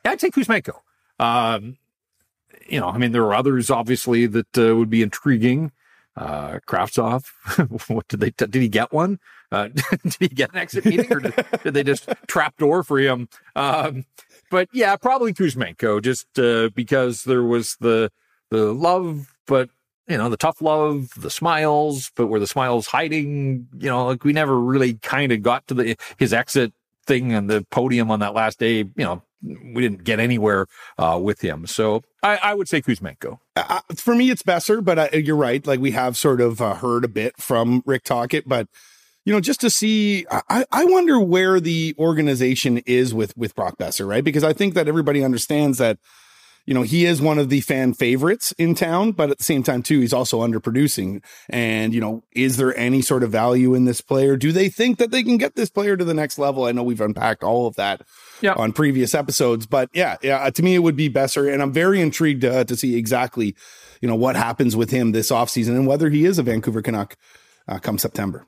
I'd 0.03 0.21
say 0.21 0.29
Kuzmenko. 0.29 0.79
Um, 1.19 1.77
you 2.67 2.79
know, 2.79 2.87
I 2.87 2.97
mean, 2.97 3.11
there 3.11 3.23
are 3.23 3.33
others 3.33 3.69
obviously 3.69 4.25
that 4.27 4.57
uh, 4.57 4.75
would 4.75 4.89
be 4.89 5.01
intriguing. 5.01 5.71
Uh, 6.17 6.59
Kravtsov, 6.65 7.25
what 7.89 8.07
did 8.07 8.21
they, 8.21 8.31
t- 8.31 8.45
did 8.45 8.61
he 8.61 8.69
get 8.69 8.93
one? 8.93 9.19
Uh, 9.51 9.67
did 10.03 10.15
he 10.19 10.27
get 10.29 10.51
an 10.51 10.57
exit 10.57 10.85
meeting 10.85 11.11
or 11.11 11.19
did, 11.19 11.33
did 11.63 11.73
they 11.73 11.83
just 11.83 12.07
trap 12.27 12.55
door 12.57 12.83
for 12.83 12.99
him? 12.99 13.27
Um, 13.55 14.05
but 14.49 14.69
yeah, 14.71 14.95
probably 14.95 15.33
Kuzmenko 15.33 16.01
just, 16.01 16.39
uh, 16.39 16.69
because 16.73 17.23
there 17.23 17.43
was 17.43 17.75
the, 17.81 18.11
the 18.49 18.73
love, 18.73 19.35
but 19.45 19.69
you 20.07 20.17
know, 20.17 20.29
the 20.29 20.37
tough 20.37 20.61
love, 20.61 21.09
the 21.17 21.29
smiles, 21.29 22.11
but 22.15 22.27
were 22.27 22.39
the 22.39 22.47
smiles 22.47 22.87
hiding? 22.87 23.67
You 23.77 23.89
know, 23.89 24.05
like 24.05 24.23
we 24.23 24.33
never 24.33 24.59
really 24.59 24.95
kind 24.95 25.31
of 25.31 25.41
got 25.41 25.67
to 25.67 25.73
the 25.73 25.97
his 26.17 26.33
exit 26.33 26.73
thing 27.07 27.33
and 27.33 27.49
the 27.49 27.65
podium 27.71 28.11
on 28.11 28.19
that 28.19 28.33
last 28.33 28.59
day. 28.59 28.77
You 28.77 28.93
know, 28.97 29.23
we 29.45 29.81
didn't 29.81 30.03
get 30.03 30.19
anywhere 30.19 30.67
uh, 30.97 31.19
with 31.21 31.41
him. 31.41 31.67
So 31.67 32.03
I, 32.23 32.37
I 32.37 32.53
would 32.53 32.67
say 32.67 32.81
Kuzmenko. 32.81 33.39
Uh, 33.55 33.81
for 33.95 34.15
me, 34.15 34.29
it's 34.29 34.43
Boeser, 34.43 34.83
but 34.83 34.99
uh, 34.99 35.17
you're 35.17 35.35
right. 35.35 35.65
Like 35.65 35.79
we 35.79 35.91
have 35.91 36.17
sort 36.17 36.41
of 36.41 36.61
uh, 36.61 36.75
heard 36.75 37.05
a 37.05 37.09
bit 37.09 37.37
from 37.37 37.83
Rick 37.85 38.03
Tocchet, 38.03 38.47
but 38.47 38.67
you 39.25 39.33
know, 39.33 39.39
just 39.39 39.61
to 39.61 39.71
see, 39.71 40.25
I, 40.29 40.65
I 40.71 40.85
wonder 40.85 41.19
where 41.19 41.59
the 41.59 41.95
organization 41.97 42.77
is 42.85 43.13
with 43.13 43.35
with 43.35 43.55
Brock 43.55 43.77
Boeser, 43.77 44.07
right? 44.07 44.23
Because 44.23 44.43
I 44.43 44.53
think 44.53 44.75
that 44.75 44.87
everybody 44.87 45.23
understands 45.23 45.79
that 45.79 45.97
you 46.65 46.73
know, 46.73 46.81
he 46.81 47.05
is 47.05 47.21
one 47.21 47.37
of 47.37 47.49
the 47.49 47.61
fan 47.61 47.93
favorites 47.93 48.51
in 48.57 48.73
town, 48.73 49.11
but 49.11 49.29
at 49.29 49.37
the 49.37 49.43
same 49.43 49.61
time, 49.61 49.83
too, 49.83 49.99
he's 49.99 50.13
also 50.13 50.41
underproducing. 50.41 51.23
And, 51.49 51.93
you 51.93 52.01
know, 52.01 52.23
is 52.31 52.57
there 52.57 52.75
any 52.75 53.01
sort 53.01 53.23
of 53.23 53.31
value 53.31 53.75
in 53.75 53.85
this 53.85 54.01
player? 54.01 54.35
Do 54.35 54.51
they 54.51 54.69
think 54.69 54.97
that 54.97 55.11
they 55.11 55.21
can 55.21 55.37
get 55.37 55.55
this 55.55 55.69
player 55.69 55.95
to 55.95 56.03
the 56.03 56.13
next 56.13 56.39
level? 56.39 56.65
I 56.65 56.71
know 56.71 56.83
we've 56.83 57.01
unpacked 57.01 57.43
all 57.43 57.67
of 57.67 57.75
that 57.75 58.01
on 58.57 58.73
previous 58.73 59.13
episodes, 59.13 59.65
but 59.65 59.89
yeah, 59.93 60.17
yeah, 60.21 60.49
to 60.49 60.63
me, 60.63 60.75
it 60.75 60.79
would 60.79 60.95
be 60.95 61.09
Boeser. 61.09 61.51
And 61.51 61.61
I'm 61.61 61.71
very 61.71 62.01
intrigued 62.01 62.45
uh, 62.45 62.63
to 62.65 62.75
see 62.75 62.95
exactly, 62.95 63.55
you 64.01 64.07
know, 64.07 64.15
what 64.15 64.35
happens 64.35 64.75
with 64.75 64.91
him 64.91 65.11
this 65.11 65.31
offseason 65.31 65.69
and 65.69 65.87
whether 65.87 66.09
he 66.09 66.25
is 66.25 66.39
a 66.39 66.43
Vancouver 66.43 66.81
Canuck 66.81 67.15
uh, 67.67 67.79
come 67.79 67.97
September. 67.97 68.47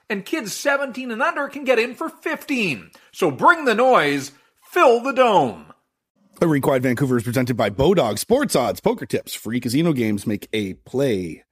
and 0.11 0.25
kids 0.25 0.53
17 0.53 1.09
and 1.09 1.23
under 1.23 1.47
can 1.47 1.63
get 1.63 1.79
in 1.79 1.95
for 1.95 2.09
15. 2.09 2.91
So 3.13 3.31
bring 3.31 3.65
the 3.65 3.73
noise. 3.73 4.33
Fill 4.69 5.01
the 5.01 5.13
dome. 5.13 5.73
The 6.39 6.47
Rinkwide 6.47 6.81
Vancouver 6.81 7.17
is 7.17 7.23
presented 7.23 7.55
by 7.55 7.69
Bodog 7.69 8.19
Sports 8.19 8.55
Odds, 8.55 8.79
Poker 8.79 9.05
Tips, 9.05 9.33
free 9.33 9.59
casino 9.59 9.93
games. 9.93 10.27
Make 10.27 10.49
a 10.53 10.73
play 10.73 11.43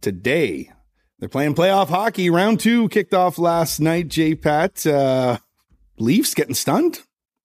today. 0.00 0.70
They're 1.18 1.28
playing 1.28 1.54
playoff 1.54 1.88
hockey. 1.88 2.30
Round 2.30 2.60
two 2.60 2.88
kicked 2.88 3.14
off 3.14 3.38
last 3.38 3.80
night. 3.80 4.08
J 4.08 4.34
Pat, 4.34 4.86
uh, 4.86 5.38
Leafs 5.98 6.34
getting 6.34 6.54
stunned? 6.54 7.00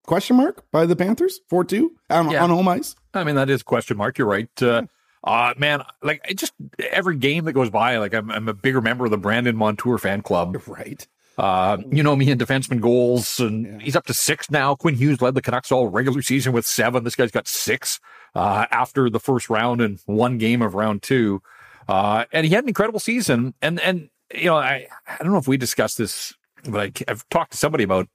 Question 0.05 0.37
mark 0.37 0.69
by 0.71 0.85
the 0.85 0.95
Panthers, 0.95 1.39
four 1.49 1.63
two 1.63 1.95
on, 2.09 2.29
yeah. 2.29 2.43
on 2.43 2.51
home 2.51 2.67
ice. 2.67 2.95
I 3.13 3.23
mean 3.23 3.35
that 3.35 3.49
is 3.49 3.63
question 3.63 3.97
mark. 3.97 4.17
You're 4.17 4.27
right. 4.27 4.61
Uh, 4.61 4.83
uh 5.25 5.53
man, 5.57 5.83
like 6.01 6.25
just 6.35 6.53
every 6.91 7.17
game 7.17 7.45
that 7.45 7.53
goes 7.53 7.69
by, 7.69 7.97
like 7.97 8.13
I'm, 8.13 8.31
I'm 8.31 8.47
a 8.47 8.53
bigger 8.53 8.81
member 8.81 9.05
of 9.05 9.11
the 9.11 9.17
Brandon 9.17 9.55
Montour 9.55 9.97
fan 9.97 10.21
club. 10.21 10.57
Right. 10.67 11.07
Uh, 11.37 11.77
you 11.91 12.01
know 12.01 12.15
me 12.15 12.31
in 12.31 12.37
defenseman 12.37 12.79
goals, 12.79 13.39
and 13.39 13.65
yeah. 13.65 13.79
he's 13.79 13.95
up 13.95 14.05
to 14.05 14.13
six 14.13 14.49
now. 14.49 14.73
Quinn 14.73 14.95
Hughes 14.95 15.21
led 15.21 15.35
the 15.35 15.41
Canucks 15.41 15.71
all 15.71 15.89
regular 15.89 16.21
season 16.21 16.53
with 16.53 16.65
seven. 16.65 17.03
This 17.03 17.15
guy's 17.15 17.31
got 17.31 17.47
six 17.47 17.99
uh, 18.35 18.67
after 18.71 19.09
the 19.09 19.19
first 19.19 19.49
round 19.49 19.81
and 19.81 19.99
one 20.05 20.37
game 20.37 20.61
of 20.61 20.75
round 20.75 21.01
two. 21.01 21.41
Uh, 21.89 22.25
and 22.31 22.45
he 22.45 22.53
had 22.53 22.63
an 22.63 22.69
incredible 22.69 22.99
season. 22.99 23.53
And 23.61 23.81
and 23.81 24.09
you 24.33 24.45
know, 24.45 24.55
I 24.55 24.87
I 25.07 25.17
don't 25.23 25.31
know 25.31 25.37
if 25.37 25.47
we 25.47 25.57
discussed 25.57 25.97
this, 25.97 26.33
but 26.63 26.81
I, 26.81 27.11
I've 27.11 27.27
talked 27.29 27.51
to 27.51 27.57
somebody 27.57 27.83
about 27.83 28.07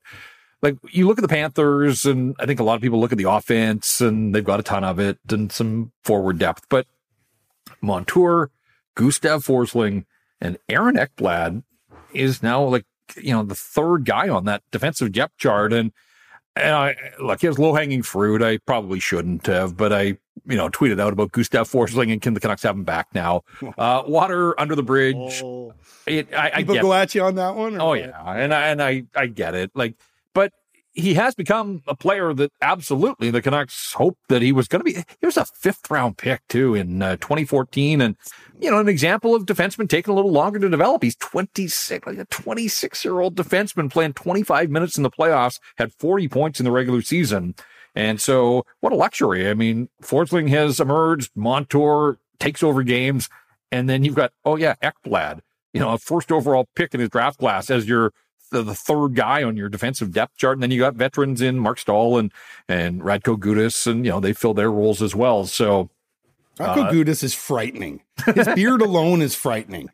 like 0.63 0.77
you 0.91 1.07
look 1.07 1.19
at 1.19 1.23
the 1.23 1.29
Panthers, 1.29 2.07
and 2.07 2.35
I 2.39 2.47
think 2.47 2.61
a 2.61 2.65
lot 2.65 2.75
of 2.75 2.83
people 2.83 3.01
look 3.01 3.13
at 3.13 3.19
the 3.19 3.31
offense, 3.31 4.01
and 4.01 4.35
they've 4.35 4.45
got 4.45 4.61
a 4.61 4.65
ton 4.65 4.85
of 4.85 4.99
it 4.99 5.19
and 5.31 5.51
some 5.51 5.93
forward 6.05 6.39
depth, 6.39 6.65
but 6.69 6.87
Montour, 7.81 8.51
Gustav 8.95 9.45
Forsling, 9.45 10.05
and 10.41 10.59
Aaron 10.69 10.97
Ekblad 10.97 11.63
is 12.13 12.43
now 12.43 12.63
like 12.65 12.85
you 13.17 13.33
know, 13.33 13.43
the 13.43 13.55
third 13.55 14.05
guy 14.05 14.29
on 14.29 14.45
that 14.45 14.63
defensive 14.71 15.13
depth 15.13 15.37
chart. 15.39 15.73
And, 15.73 15.93
and 16.57 16.75
I, 16.75 16.97
look, 17.21 17.41
he 17.41 17.47
has 17.47 17.59
low 17.59 17.75
hanging 17.75 18.03
fruit. 18.03 18.43
I 18.43 18.59
probably 18.59 19.01
shouldn't 19.01 19.47
have, 19.47 19.77
but 19.77 19.93
I, 19.93 20.19
you 20.47 20.57
know, 20.57 20.69
tweeted 20.69 21.01
out 21.01 21.13
about 21.13 21.33
Gustav 21.33 21.71
Forsling 21.71 22.13
and 22.13 22.21
can 22.21 22.35
the 22.35 22.41
Canucks 22.41 22.63
have 22.63 22.77
him 22.77 22.85
back 22.85 23.09
now? 23.15 23.43
Uh, 23.79 24.03
water 24.07 24.59
under 24.61 24.75
the 24.75 24.83
bridge. 24.83 25.43
Oh. 25.43 25.73
It, 26.07 26.35
I, 26.35 26.51
People 26.51 26.75
I 26.75 26.77
get, 26.77 26.83
go 26.83 26.95
at 26.95 27.15
you 27.15 27.23
on 27.23 27.37
that 27.37 27.55
one. 27.55 27.81
oh 27.81 27.95
yeah, 27.95 28.21
and 28.33 28.53
I, 28.53 28.69
and 28.69 28.83
I, 28.83 29.05
I 29.15 29.27
get 29.27 29.55
it. 29.55 29.71
Like, 29.75 29.95
he 30.93 31.15
has 31.15 31.35
become 31.35 31.83
a 31.87 31.95
player 31.95 32.35
that 32.35 32.53
absolutely 32.61 33.31
the 33.31 33.43
Canucks 33.43 33.93
hoped 33.93 34.29
that 34.29 34.43
he 34.43 34.53
was 34.53 34.67
going 34.69 34.81
to 34.81 34.85
be. 34.85 35.05
He 35.21 35.27
was 35.27 35.37
a 35.37 35.45
fifth 35.45 35.91
round 35.91 36.19
pick 36.19 36.47
too 36.49 36.75
in 36.75 37.03
uh, 37.03 37.17
2014, 37.17 38.01
and 38.01 38.17
you 38.61 38.71
know 38.71 38.81
an 38.81 38.89
example 38.89 39.35
of 39.35 39.47
defenseman 39.47 39.89
taking 39.89 40.13
a 40.13 40.15
little 40.15 40.33
longer 40.33 40.59
to 40.59 40.69
develop. 40.69 41.03
He's 41.03 41.17
26, 41.17 42.07
like 42.07 42.19
a 42.19 42.25
26 42.27 43.05
year 43.05 43.21
old 43.21 43.37
defenseman 43.37 43.91
playing 43.91 44.15
25 44.15 44.71
minutes 44.71 44.97
in 44.97 45.03
the 45.03 45.11
playoffs, 45.11 45.61
had 45.77 45.93
40 45.95 46.29
points 46.29 46.61
in 46.61 46.65
the 46.65 46.73
regular 46.73 47.03
season, 47.03 47.55
and 47.95 48.21
so 48.21 48.65
what 48.81 48.93
a 48.93 48.97
luxury. 48.97 49.49
I 49.49 49.55
mean, 49.55 49.89
Forsling 50.03 50.49
has 50.49 50.81
emerged. 50.81 51.31
Montour 51.35 52.19
takes 52.39 52.63
over 52.63 52.83
games, 52.83 53.29
and 53.71 53.89
then 53.89 54.05
you've 54.05 54.17
got 54.17 54.33
oh 54.45 54.57
yeah, 54.57 54.75
Ekblad, 54.83 55.41
you 55.73 55.81
know, 55.81 55.93
a 55.93 55.99
first 55.99 56.33
overall 56.33 56.69
pick 56.75 56.95
in 56.95 57.01
his 57.01 57.11
draft 57.11 57.39
class 57.39 57.71
as 57.71 57.89
your 57.89 58.13
the, 58.51 58.63
the, 58.63 58.75
third 58.75 59.15
guy 59.15 59.43
on 59.43 59.57
your 59.57 59.69
defensive 59.69 60.13
depth 60.13 60.37
chart. 60.37 60.57
And 60.57 60.63
then 60.63 60.71
you 60.71 60.81
got 60.81 60.95
veterans 60.95 61.41
in 61.41 61.59
Marc 61.59 61.79
Staal 61.79 62.19
and, 62.19 62.33
and 62.69 63.01
Radko 63.01 63.37
Gudas, 63.37 63.87
and, 63.87 64.05
you 64.05 64.11
know, 64.11 64.21
they 64.21 64.33
fill 64.33 64.55
their 64.55 64.71
roles 64.71 65.03
as 65.03 65.15
well. 65.15 65.47
So, 65.47 65.91
Radko 66.59 66.87
uh, 66.87 66.93
Gudas 66.93 67.23
is 67.23 67.35
frightening. 67.35 68.03
His 68.35 68.49
beard 68.55 68.83
alone 68.83 69.23
is 69.23 69.35
frightening 69.35 69.91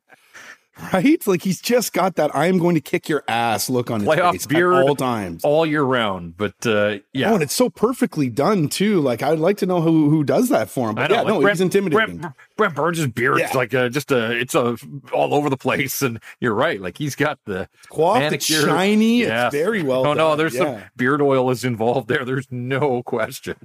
right? 0.92 1.26
Like 1.26 1.42
he's 1.42 1.60
just 1.60 1.92
got 1.92 2.16
that 2.16 2.34
"I 2.34 2.46
am 2.46 2.58
going 2.58 2.74
to 2.74 2.80
kick 2.80 3.08
your 3.08 3.24
ass" 3.28 3.70
look 3.70 3.90
on 3.90 4.00
his 4.00 4.08
Playoff 4.08 4.32
face 4.32 4.46
beard 4.46 4.74
all 4.74 4.94
times, 4.94 5.42
all 5.42 5.64
year 5.64 5.82
round. 5.82 6.36
But 6.36 6.66
uh, 6.66 6.98
yeah, 7.14 7.30
oh, 7.30 7.34
and 7.34 7.42
it's 7.42 7.54
so 7.54 7.70
perfectly 7.70 8.28
done 8.28 8.68
too. 8.68 9.00
Like 9.00 9.22
I'd 9.22 9.38
like 9.38 9.56
to 9.58 9.66
know 9.66 9.80
who 9.80 10.10
who 10.10 10.22
does 10.22 10.50
that 10.50 10.68
for 10.68 10.90
him. 10.90 10.96
But 10.96 11.10
yeah, 11.10 11.18
like 11.22 11.28
no, 11.28 11.40
Brent, 11.40 11.54
he's 11.54 11.60
intimidating. 11.62 12.18
Brent, 12.18 12.34
Brent 12.56 12.74
Burns' 12.74 13.06
beard 13.06 13.38
yeah. 13.38 13.52
like 13.54 13.72
a, 13.72 13.88
just 13.88 14.12
a 14.12 14.32
it's 14.32 14.54
a 14.54 14.76
all 15.12 15.32
over 15.32 15.48
the 15.48 15.56
place, 15.56 16.02
and 16.02 16.20
you're 16.40 16.54
right. 16.54 16.80
Like 16.80 16.98
he's 16.98 17.14
got 17.14 17.38
the 17.46 17.68
coiffed, 17.88 18.34
it's 18.34 18.44
shiny, 18.44 19.20
yes. 19.20 19.54
it's 19.54 19.62
very 19.62 19.82
well. 19.82 20.04
No, 20.04 20.10
done. 20.10 20.16
no, 20.18 20.36
there's 20.36 20.54
yeah. 20.54 20.80
some 20.80 20.82
beard 20.96 21.22
oil 21.22 21.50
is 21.50 21.64
involved 21.64 22.08
there. 22.08 22.24
There's 22.24 22.48
no 22.50 23.02
question. 23.02 23.56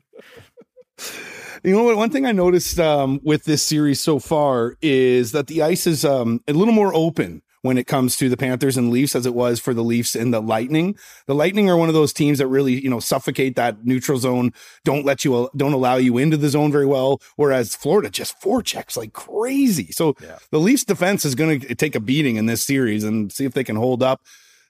You 1.63 1.76
know 1.76 1.84
what? 1.84 1.97
One 1.97 2.10
thing 2.10 2.26
I 2.26 2.32
noticed 2.32 2.80
um, 2.80 3.19
with 3.24 3.43
this 3.43 3.62
series 3.62 4.02
so 4.02 4.17
far 4.17 4.78
is 4.82 5.32
that 5.34 5.45
the 5.45 5.62
ice 5.62 5.86
is 5.86 6.04
um, 6.04 6.41
a 6.47 6.54
little 6.54 6.74
more 6.74 6.93
open 6.95 7.43
when 7.62 7.78
it 7.78 7.86
comes 7.86 8.17
to 8.17 8.30
the 8.30 8.38
Panthers 8.38 8.78
and 8.78 8.89
Leafs 8.89 9.15
as 9.15 9.28
it 9.28 9.36
was 9.36 9.60
for 9.60 9.71
the 9.71 9.84
Leafs 9.84 10.15
and 10.15 10.34
the 10.34 10.41
Lightning. 10.41 10.97
The 11.28 11.36
Lightning 11.36 11.69
are 11.69 11.78
one 11.78 11.88
of 11.88 11.93
those 11.93 12.13
teams 12.13 12.39
that 12.39 12.47
really, 12.47 12.82
you 12.82 12.89
know, 12.89 13.00
suffocate 13.00 13.56
that 13.58 13.86
neutral 13.86 14.17
zone, 14.17 14.54
don't 14.84 15.06
let 15.06 15.24
you, 15.24 15.52
don't 15.56 15.74
allow 15.74 15.97
you 15.97 16.17
into 16.17 16.38
the 16.38 16.50
zone 16.50 16.71
very 16.71 16.88
well. 16.88 17.21
Whereas 17.36 17.76
Florida 17.76 18.10
just 18.10 18.41
forechecks 18.41 18.97
like 18.97 19.13
crazy. 19.13 19.91
So 19.91 20.15
yeah. 20.19 20.39
the 20.50 20.60
Leafs 20.60 20.84
defense 20.84 21.26
is 21.26 21.36
going 21.36 21.60
to 21.60 21.76
take 21.76 21.93
a 21.93 22.00
beating 22.00 22.38
in 22.38 22.47
this 22.47 22.63
series 22.63 23.04
and 23.04 23.32
see 23.32 23.45
if 23.45 23.54
they 23.54 23.63
can 23.63 23.76
hold 23.76 24.02
up. 24.02 24.24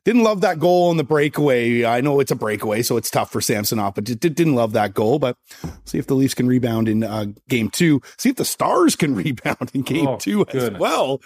Didn't 0.04 0.24
love 0.24 0.42
that 0.42 0.58
goal 0.58 0.90
on 0.90 0.98
the 0.98 1.04
breakaway. 1.04 1.86
I 1.86 2.02
know 2.02 2.20
it's 2.20 2.32
a 2.32 2.36
breakaway, 2.36 2.82
so 2.82 2.98
it's 2.98 3.12
tough 3.12 3.32
for 3.32 3.40
Samsonov, 3.40 3.94
but 3.94 4.06
didn't 4.06 4.56
love 4.56 4.74
that 4.74 4.96
goal. 4.96 5.20
But 5.20 5.38
see 5.86 6.00
if 6.00 6.08
the 6.08 6.16
Leafs 6.16 6.34
can 6.34 6.48
rebound 6.48 6.90
in 6.90 7.04
uh, 7.04 7.26
game 7.48 7.70
two. 7.70 8.02
See 8.18 8.30
if 8.30 8.36
the 8.36 8.46
Stars 8.46 8.96
can 8.96 9.14
rebound 9.24 9.72
in 9.74 9.84
game 9.84 10.08
oh, 10.08 10.18
two 10.18 10.46
goodness. 10.46 10.64
as 10.72 10.80
well. 10.80 11.22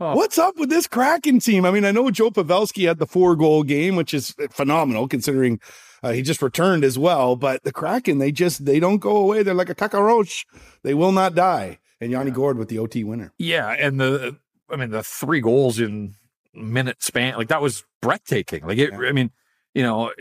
Oh. 0.00 0.14
What's 0.14 0.38
up 0.38 0.56
with 0.58 0.70
this 0.70 0.86
Kraken 0.86 1.40
team? 1.40 1.64
I 1.64 1.70
mean, 1.70 1.84
I 1.84 1.90
know 1.90 2.10
Joe 2.10 2.30
Pavelski 2.30 2.86
had 2.86 2.98
the 2.98 3.06
four 3.06 3.36
goal 3.36 3.62
game, 3.62 3.96
which 3.96 4.12
is 4.12 4.34
phenomenal 4.50 5.08
considering 5.08 5.60
uh, 6.02 6.12
he 6.12 6.22
just 6.22 6.42
returned 6.42 6.84
as 6.84 6.98
well. 6.98 7.34
But 7.36 7.64
the 7.64 7.72
Kraken, 7.72 8.18
they 8.18 8.30
just 8.30 8.64
they 8.64 8.78
don't 8.78 8.98
go 8.98 9.16
away. 9.16 9.42
They're 9.42 9.54
like 9.54 9.70
a 9.70 9.74
cockroach. 9.74 10.46
They 10.82 10.94
will 10.94 11.12
not 11.12 11.34
die. 11.34 11.78
And 12.00 12.10
Yanni 12.10 12.30
yeah. 12.30 12.34
Gourde 12.34 12.58
with 12.58 12.68
the 12.68 12.78
OT 12.78 13.02
winner. 13.02 13.32
Yeah, 13.38 13.70
and 13.70 14.00
the 14.00 14.36
I 14.70 14.76
mean 14.76 14.90
the 14.90 15.02
three 15.02 15.40
goals 15.40 15.80
in 15.80 16.14
minute 16.54 17.02
span 17.02 17.36
like 17.36 17.48
that 17.48 17.62
was 17.62 17.84
breathtaking. 18.00 18.66
Like 18.66 18.78
it, 18.78 18.92
yeah. 18.92 19.08
I 19.08 19.12
mean, 19.12 19.30
you 19.74 19.82
know, 19.82 20.12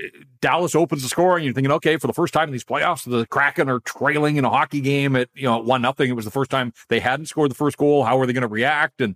Dallas 0.41 0.73
opens 0.73 1.03
the 1.03 1.09
score 1.09 1.35
and 1.35 1.45
you're 1.45 1.53
thinking, 1.53 1.71
okay, 1.73 1.97
for 1.97 2.07
the 2.07 2.13
first 2.13 2.33
time 2.33 2.49
in 2.49 2.51
these 2.51 2.63
playoffs, 2.63 3.09
the 3.09 3.27
Kraken 3.27 3.69
are 3.69 3.79
trailing 3.81 4.37
in 4.37 4.45
a 4.45 4.49
hockey 4.49 4.81
game 4.81 5.15
at 5.15 5.29
you 5.35 5.43
know 5.43 5.59
one 5.59 5.81
nothing. 5.81 6.09
It 6.09 6.13
was 6.13 6.25
the 6.25 6.31
first 6.31 6.49
time 6.49 6.73
they 6.89 6.99
hadn't 6.99 7.27
scored 7.27 7.51
the 7.51 7.55
first 7.55 7.77
goal. 7.77 8.03
How 8.03 8.19
are 8.19 8.25
they 8.25 8.33
going 8.33 8.41
to 8.41 8.47
react? 8.47 8.99
And 8.99 9.15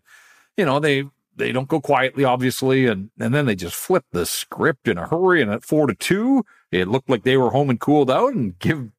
you 0.56 0.66
know, 0.66 0.80
they 0.80 1.06
they 1.36 1.52
don't 1.52 1.68
go 1.68 1.82
quietly, 1.82 2.24
obviously, 2.24 2.86
and 2.86 3.10
and 3.20 3.34
then 3.34 3.46
they 3.46 3.56
just 3.56 3.76
flip 3.76 4.06
the 4.12 4.26
script 4.26 4.88
in 4.88 4.98
a 4.98 5.08
hurry. 5.08 5.42
And 5.42 5.52
at 5.52 5.64
four 5.64 5.88
to 5.88 5.96
two, 5.96 6.46
it 6.72 6.88
looked 6.88 7.10
like 7.10 7.24
they 7.24 7.38
were 7.38 7.50
home 7.50 7.70
and 7.70 7.80
cooled 7.80 8.12
out. 8.12 8.34
And 8.34 8.58
give 8.60 8.90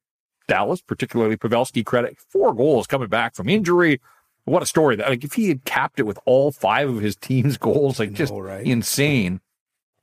Dallas, 0.47 0.81
particularly 0.81 1.37
Pavelski, 1.37 1.85
credit. 1.85 2.17
Four 2.29 2.53
goals 2.53 2.87
coming 2.87 3.07
back 3.07 3.35
from 3.35 3.47
injury. 3.47 4.01
What 4.49 4.63
a 4.63 4.65
story! 4.65 4.95
That 4.95 5.09
like 5.09 5.23
if 5.23 5.33
he 5.33 5.49
had 5.49 5.65
capped 5.65 5.99
it 5.99 6.03
with 6.03 6.19
all 6.25 6.51
five 6.51 6.89
of 6.89 7.01
his 7.01 7.15
team's 7.15 7.57
goals, 7.59 7.99
like 7.99 8.11
know, 8.11 8.15
just 8.15 8.33
right? 8.33 8.65
insane. 8.65 9.41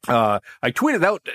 Uh, 0.09 0.41
I 0.63 0.71
tweeted 0.71 1.05
out. 1.05 1.27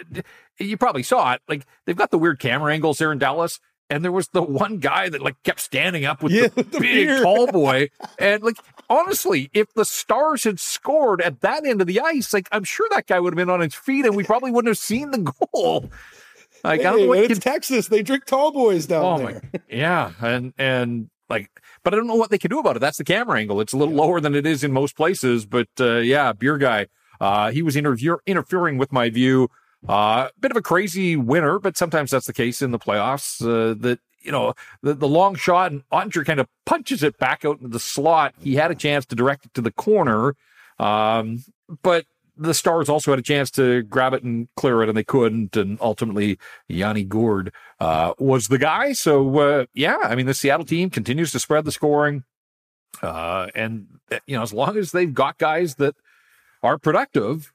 You 0.60 0.78
probably 0.78 1.04
saw 1.04 1.34
it. 1.34 1.42
Like 1.48 1.66
they've 1.86 1.96
got 1.96 2.12
the 2.12 2.20
weird 2.20 2.40
camera 2.40 2.74
angles 2.74 3.00
there 3.00 3.12
in 3.12 3.18
Dallas 3.18 3.60
and 3.92 4.06
there 4.06 4.12
was 4.12 4.30
the 4.30 4.42
one 4.42 4.78
guy 4.78 5.10
that 5.10 5.22
like 5.22 5.42
kept 5.44 5.60
standing 5.60 6.06
up 6.06 6.24
with 6.24 6.32
yeah, 6.32 6.48
the, 6.48 6.64
the, 6.64 6.80
big 6.80 7.08
beer. 7.08 7.22
tall 7.22 7.46
boy 7.48 7.90
and 8.20 8.42
like 8.42 8.56
honestly 8.90 9.50
if 9.54 9.72
the 9.74 9.86
stars 9.86 10.46
had 10.46 10.60
scored 10.60 11.22
at 11.22 11.42
that 11.42 11.66
end 11.66 11.82
of 11.82 11.88
the 11.88 12.00
ice 12.00 12.34
like 12.34 12.48
i'm 12.52 12.64
sure 12.64 12.88
that 12.92 13.06
guy 13.06 13.20
would 13.20 13.34
have 13.34 13.38
been 13.38 13.50
on 13.50 13.60
his 13.60 13.76
feet 13.76 14.06
and 14.06 14.16
we 14.16 14.24
probably 14.24 14.50
wouldn't 14.50 14.70
have 14.70 14.78
seen 14.78 15.12
the 15.12 15.34
goal 15.54 15.90
like 16.64 16.82
hey, 16.82 16.88
I 16.88 16.92
don't 16.92 17.06
know 17.06 17.14
it's 17.14 17.28
can... 17.28 17.40
texas 17.40 17.90
they 17.90 18.02
drink 18.02 18.26
tall 18.26 18.52
boys 18.52 18.86
down 18.86 19.04
oh 19.04 19.18
there 19.18 19.42
my, 19.54 19.60
yeah 19.70 20.12
and 20.22 20.54
and 20.58 21.10
like 21.30 21.61
but 21.84 21.94
i 21.94 21.98
don't 21.98 22.08
know 22.08 22.16
what 22.16 22.30
they 22.30 22.38
can 22.38 22.50
do 22.50 22.60
about 22.60 22.76
it 22.76 22.80
that's 22.80 22.98
the 22.98 23.04
camera 23.04 23.40
angle 23.40 23.62
it's 23.62 23.74
a 23.74 23.78
little 23.78 23.94
lower 23.94 24.20
than 24.20 24.36
it 24.36 24.46
is 24.46 24.64
in 24.64 24.72
most 24.72 24.96
places 24.96 25.46
but 25.46 25.68
uh, 25.80 25.98
yeah 25.98 26.34
beer 26.34 26.58
guy 26.58 26.88
uh, 27.20 27.52
he 27.52 27.62
was 27.62 27.76
interview- 27.76 28.18
interfering 28.26 28.78
with 28.80 28.92
my 28.92 29.10
view 29.10 29.48
a 29.88 29.92
uh, 29.92 30.30
bit 30.40 30.52
of 30.52 30.58
a 30.58 30.62
crazy 30.62 31.16
winner, 31.16 31.58
but 31.58 31.76
sometimes 31.76 32.12
that's 32.12 32.28
the 32.28 32.34
case 32.34 32.62
in 32.62 32.72
the 32.72 32.78
playoffs. 32.78 33.42
Uh, 33.42 33.74
that 33.80 34.00
you 34.22 34.32
know 34.32 34.54
the, 34.84 34.94
the 34.94 35.08
long 35.08 35.34
shot 35.36 35.72
and 35.72 35.84
Oettinger 35.92 36.26
kind 36.26 36.40
of 36.40 36.48
punches 36.66 37.02
it 37.02 37.18
back 37.18 37.44
out 37.44 37.58
into 37.58 37.68
the 37.68 37.80
slot. 37.80 38.36
He 38.40 38.56
had 38.56 38.70
a 38.70 38.76
chance 38.76 39.08
to 39.08 39.16
direct 39.16 39.46
it 39.46 39.54
to 39.56 39.62
the 39.62 39.72
corner, 39.72 40.36
um, 40.78 41.44
but 41.82 42.06
the 42.38 42.54
Stars 42.54 42.90
also 42.90 43.12
had 43.12 43.20
a 43.20 43.24
chance 43.24 43.52
to 43.52 43.84
grab 43.84 44.14
it 44.14 44.24
and 44.24 44.48
clear 44.56 44.82
it, 44.82 44.90
and 44.90 44.98
they 44.98 45.04
couldn't. 45.04 45.56
And 45.56 45.78
ultimately, 45.82 46.38
Yanni 46.68 47.04
Gourde 47.04 47.52
uh, 47.80 48.14
was 48.18 48.48
the 48.48 48.58
guy. 48.58 48.94
So 48.94 49.40
uh, 49.40 49.66
yeah, 49.74 49.98
I 50.04 50.16
mean 50.16 50.26
the 50.26 50.34
Seattle 50.34 50.66
team 50.66 50.90
continues 50.90 51.32
to 51.32 51.40
spread 51.40 51.66
the 51.66 51.72
scoring, 51.72 52.24
uh, 53.02 53.48
and 53.56 53.88
you 54.26 54.36
know 54.36 54.44
as 54.44 54.54
long 54.54 54.78
as 54.78 54.92
they've 54.92 55.14
got 55.14 55.38
guys 55.38 55.76
that 55.76 55.96
are 56.64 56.78
productive, 56.78 57.52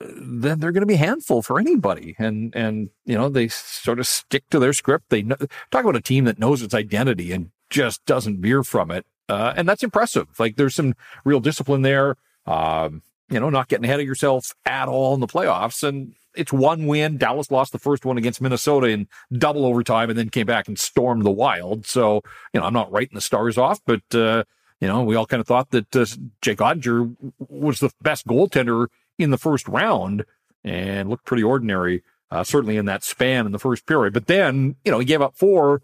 then 0.00 0.60
they're 0.60 0.72
going 0.72 0.82
to 0.82 0.86
be 0.86 0.96
handful 0.96 1.42
for 1.42 1.58
anybody. 1.58 2.14
And, 2.18 2.54
and, 2.54 2.90
you 3.04 3.16
know, 3.16 3.28
they 3.28 3.48
sort 3.48 3.98
of 3.98 4.06
stick 4.06 4.44
to 4.50 4.58
their 4.58 4.72
script. 4.72 5.10
They 5.10 5.22
know, 5.22 5.36
talk 5.70 5.84
about 5.84 5.96
a 5.96 6.00
team 6.00 6.24
that 6.24 6.38
knows 6.38 6.62
its 6.62 6.74
identity 6.74 7.32
and 7.32 7.50
just 7.70 8.04
doesn't 8.04 8.40
veer 8.40 8.62
from 8.62 8.90
it. 8.90 9.06
Uh, 9.28 9.54
and 9.56 9.68
that's 9.68 9.82
impressive. 9.82 10.28
Like 10.38 10.56
there's 10.56 10.74
some 10.74 10.94
real 11.24 11.40
discipline 11.40 11.82
there. 11.82 12.16
Um, 12.46 13.02
you 13.30 13.40
know, 13.40 13.50
not 13.50 13.68
getting 13.68 13.84
ahead 13.84 14.00
of 14.00 14.06
yourself 14.06 14.54
at 14.66 14.88
all 14.88 15.14
in 15.14 15.20
the 15.20 15.26
playoffs. 15.26 15.82
And 15.82 16.14
it's 16.34 16.52
one 16.52 16.86
win. 16.86 17.16
Dallas 17.16 17.50
lost 17.50 17.72
the 17.72 17.78
first 17.78 18.04
one 18.04 18.18
against 18.18 18.40
Minnesota 18.40 18.88
in 18.88 19.08
double 19.32 19.64
overtime 19.64 20.10
and 20.10 20.18
then 20.18 20.28
came 20.28 20.46
back 20.46 20.68
and 20.68 20.78
stormed 20.78 21.24
the 21.24 21.30
wild. 21.30 21.86
So, 21.86 22.22
you 22.52 22.60
know, 22.60 22.66
I'm 22.66 22.72
not 22.72 22.92
writing 22.92 23.14
the 23.14 23.20
stars 23.20 23.56
off, 23.56 23.80
but, 23.86 24.02
uh, 24.14 24.44
you 24.80 24.88
know, 24.88 25.02
we 25.04 25.14
all 25.14 25.26
kind 25.26 25.40
of 25.40 25.46
thought 25.46 25.70
that 25.70 25.94
uh, 25.96 26.04
Jake 26.42 26.58
Oettinger 26.58 27.16
was 27.38 27.80
the 27.80 27.90
best 28.02 28.26
goaltender 28.26 28.88
in 29.18 29.30
the 29.30 29.38
first 29.38 29.68
round 29.68 30.24
and 30.64 31.08
looked 31.08 31.24
pretty 31.24 31.42
ordinary, 31.42 32.02
uh, 32.30 32.42
certainly 32.42 32.76
in 32.76 32.86
that 32.86 33.04
span 33.04 33.46
in 33.46 33.52
the 33.52 33.58
first 33.58 33.86
period. 33.86 34.12
But 34.12 34.26
then, 34.26 34.76
you 34.84 34.90
know, 34.90 34.98
he 34.98 35.06
gave 35.06 35.22
up 35.22 35.36
four. 35.36 35.82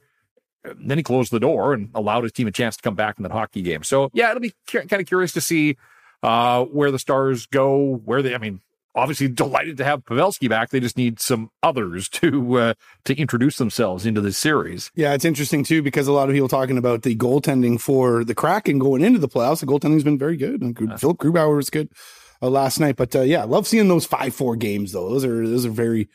Then 0.62 0.98
he 0.98 1.04
closed 1.04 1.32
the 1.32 1.40
door 1.40 1.72
and 1.72 1.90
allowed 1.94 2.24
his 2.24 2.32
team 2.32 2.46
a 2.46 2.52
chance 2.52 2.76
to 2.76 2.82
come 2.82 2.94
back 2.94 3.18
in 3.18 3.22
that 3.22 3.32
hockey 3.32 3.62
game. 3.62 3.82
So, 3.82 4.10
yeah, 4.12 4.30
it'll 4.30 4.40
be 4.40 4.52
kind 4.66 4.92
of 4.92 5.06
curious 5.06 5.32
to 5.32 5.40
see 5.40 5.78
uh, 6.22 6.64
where 6.64 6.90
the 6.90 6.98
Stars 6.98 7.46
go, 7.46 8.00
where 8.04 8.22
they, 8.22 8.34
I 8.34 8.38
mean, 8.38 8.60
obviously 8.94 9.28
delighted 9.28 9.76
to 9.78 9.84
have 9.84 10.04
Pavelski 10.04 10.48
back. 10.48 10.70
They 10.70 10.80
just 10.80 10.96
need 10.96 11.20
some 11.20 11.50
others 11.62 12.08
to 12.10 12.58
uh, 12.58 12.74
to 13.04 13.14
introduce 13.14 13.56
themselves 13.56 14.06
into 14.06 14.20
this 14.20 14.38
series. 14.38 14.90
Yeah, 14.94 15.14
it's 15.14 15.24
interesting 15.24 15.64
too 15.64 15.82
because 15.82 16.06
a 16.06 16.12
lot 16.12 16.28
of 16.28 16.34
people 16.34 16.48
talking 16.48 16.78
about 16.78 17.02
the 17.02 17.16
goaltending 17.16 17.80
for 17.80 18.24
the 18.24 18.34
Kraken 18.34 18.78
going 18.78 19.02
into 19.02 19.18
the 19.18 19.28
playoffs. 19.28 19.60
The 19.60 19.66
goaltending's 19.66 20.04
been 20.04 20.18
very 20.18 20.36
good. 20.36 20.62
And 20.62 20.74
good. 20.74 20.92
Uh, 20.92 20.96
Philip 20.96 21.18
Grubauer 21.18 21.56
was 21.56 21.70
good 21.70 21.90
uh, 22.42 22.50
last 22.50 22.80
night. 22.80 22.96
But 22.96 23.14
uh, 23.14 23.22
yeah, 23.22 23.44
love 23.44 23.66
seeing 23.66 23.88
those 23.88 24.06
five 24.06 24.34
four 24.34 24.56
games 24.56 24.92
though. 24.92 25.08
Those 25.08 25.24
are 25.24 25.46
those 25.46 25.66
are 25.66 25.70
very 25.70 26.08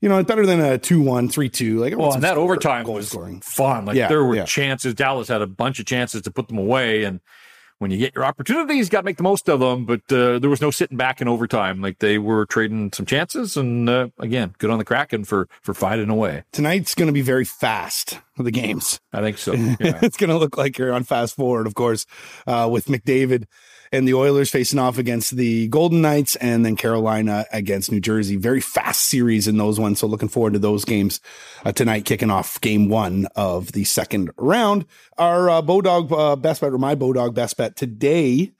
you 0.00 0.10
know, 0.10 0.22
better 0.22 0.44
than 0.44 0.60
a 0.60 0.76
2 0.76 1.00
1, 1.00 1.30
3 1.30 1.48
2. 1.48 1.78
Like, 1.78 1.96
well, 1.96 2.12
and 2.12 2.22
that 2.22 2.32
score, 2.32 2.44
overtime 2.44 2.84
was 2.84 3.08
scoring. 3.08 3.40
fun. 3.40 3.86
Like, 3.86 3.96
yeah, 3.96 4.08
there 4.08 4.22
were 4.22 4.36
yeah. 4.36 4.44
chances. 4.44 4.92
Dallas 4.94 5.28
had 5.28 5.40
a 5.40 5.46
bunch 5.46 5.80
of 5.80 5.86
chances 5.86 6.20
to 6.22 6.30
put 6.30 6.48
them 6.48 6.58
away. 6.58 7.04
And 7.04 7.20
when 7.84 7.90
you 7.90 7.98
get 7.98 8.14
your 8.14 8.24
opportunities, 8.24 8.86
you 8.86 8.90
got 8.90 9.02
to 9.02 9.04
make 9.04 9.18
the 9.18 9.22
most 9.22 9.46
of 9.46 9.60
them. 9.60 9.84
But 9.84 10.10
uh, 10.10 10.38
there 10.38 10.48
was 10.48 10.62
no 10.62 10.70
sitting 10.70 10.96
back 10.96 11.20
in 11.20 11.28
overtime. 11.28 11.82
Like, 11.82 11.98
they 11.98 12.16
were 12.16 12.46
trading 12.46 12.90
some 12.94 13.04
chances. 13.04 13.58
And 13.58 13.90
uh, 13.90 14.08
again, 14.18 14.54
good 14.56 14.70
on 14.70 14.78
the 14.78 14.86
Kraken 14.86 15.24
for, 15.24 15.50
for 15.60 15.74
fighting 15.74 16.08
away. 16.08 16.44
Tonight's 16.50 16.94
going 16.94 17.08
to 17.08 17.12
be 17.12 17.20
very 17.20 17.44
fast, 17.44 18.20
the 18.38 18.50
games. 18.50 19.00
I 19.12 19.20
think 19.20 19.36
so. 19.36 19.52
Yeah. 19.84 19.98
it's 20.02 20.16
going 20.16 20.30
to 20.30 20.38
look 20.38 20.56
like 20.56 20.78
you're 20.78 20.94
on 20.94 21.04
fast 21.04 21.36
forward, 21.36 21.66
of 21.66 21.74
course, 21.74 22.06
uh, 22.46 22.66
with 22.72 22.86
McDavid 22.86 23.44
and 23.94 24.08
the 24.08 24.14
Oilers 24.14 24.50
facing 24.50 24.80
off 24.80 24.98
against 24.98 25.36
the 25.36 25.68
Golden 25.68 26.02
Knights 26.02 26.34
and 26.36 26.66
then 26.66 26.74
Carolina 26.74 27.46
against 27.52 27.92
New 27.92 28.00
Jersey. 28.00 28.34
Very 28.34 28.60
fast 28.60 29.08
series 29.08 29.46
in 29.46 29.56
those 29.56 29.78
ones. 29.78 30.00
So 30.00 30.08
looking 30.08 30.28
forward 30.28 30.54
to 30.54 30.58
those 30.58 30.84
games 30.84 31.20
uh, 31.64 31.70
tonight, 31.70 32.04
kicking 32.04 32.30
off 32.30 32.60
game 32.60 32.88
one 32.88 33.28
of 33.36 33.70
the 33.70 33.84
second 33.84 34.32
round. 34.36 34.84
Our 35.16 35.48
uh, 35.48 35.62
Bodog 35.62 36.10
uh, 36.10 36.34
best 36.34 36.60
bet 36.60 36.72
or 36.72 36.78
my 36.78 36.96
Bodog 36.96 37.34
best 37.34 37.56
bet 37.56 37.76
today 37.76 38.52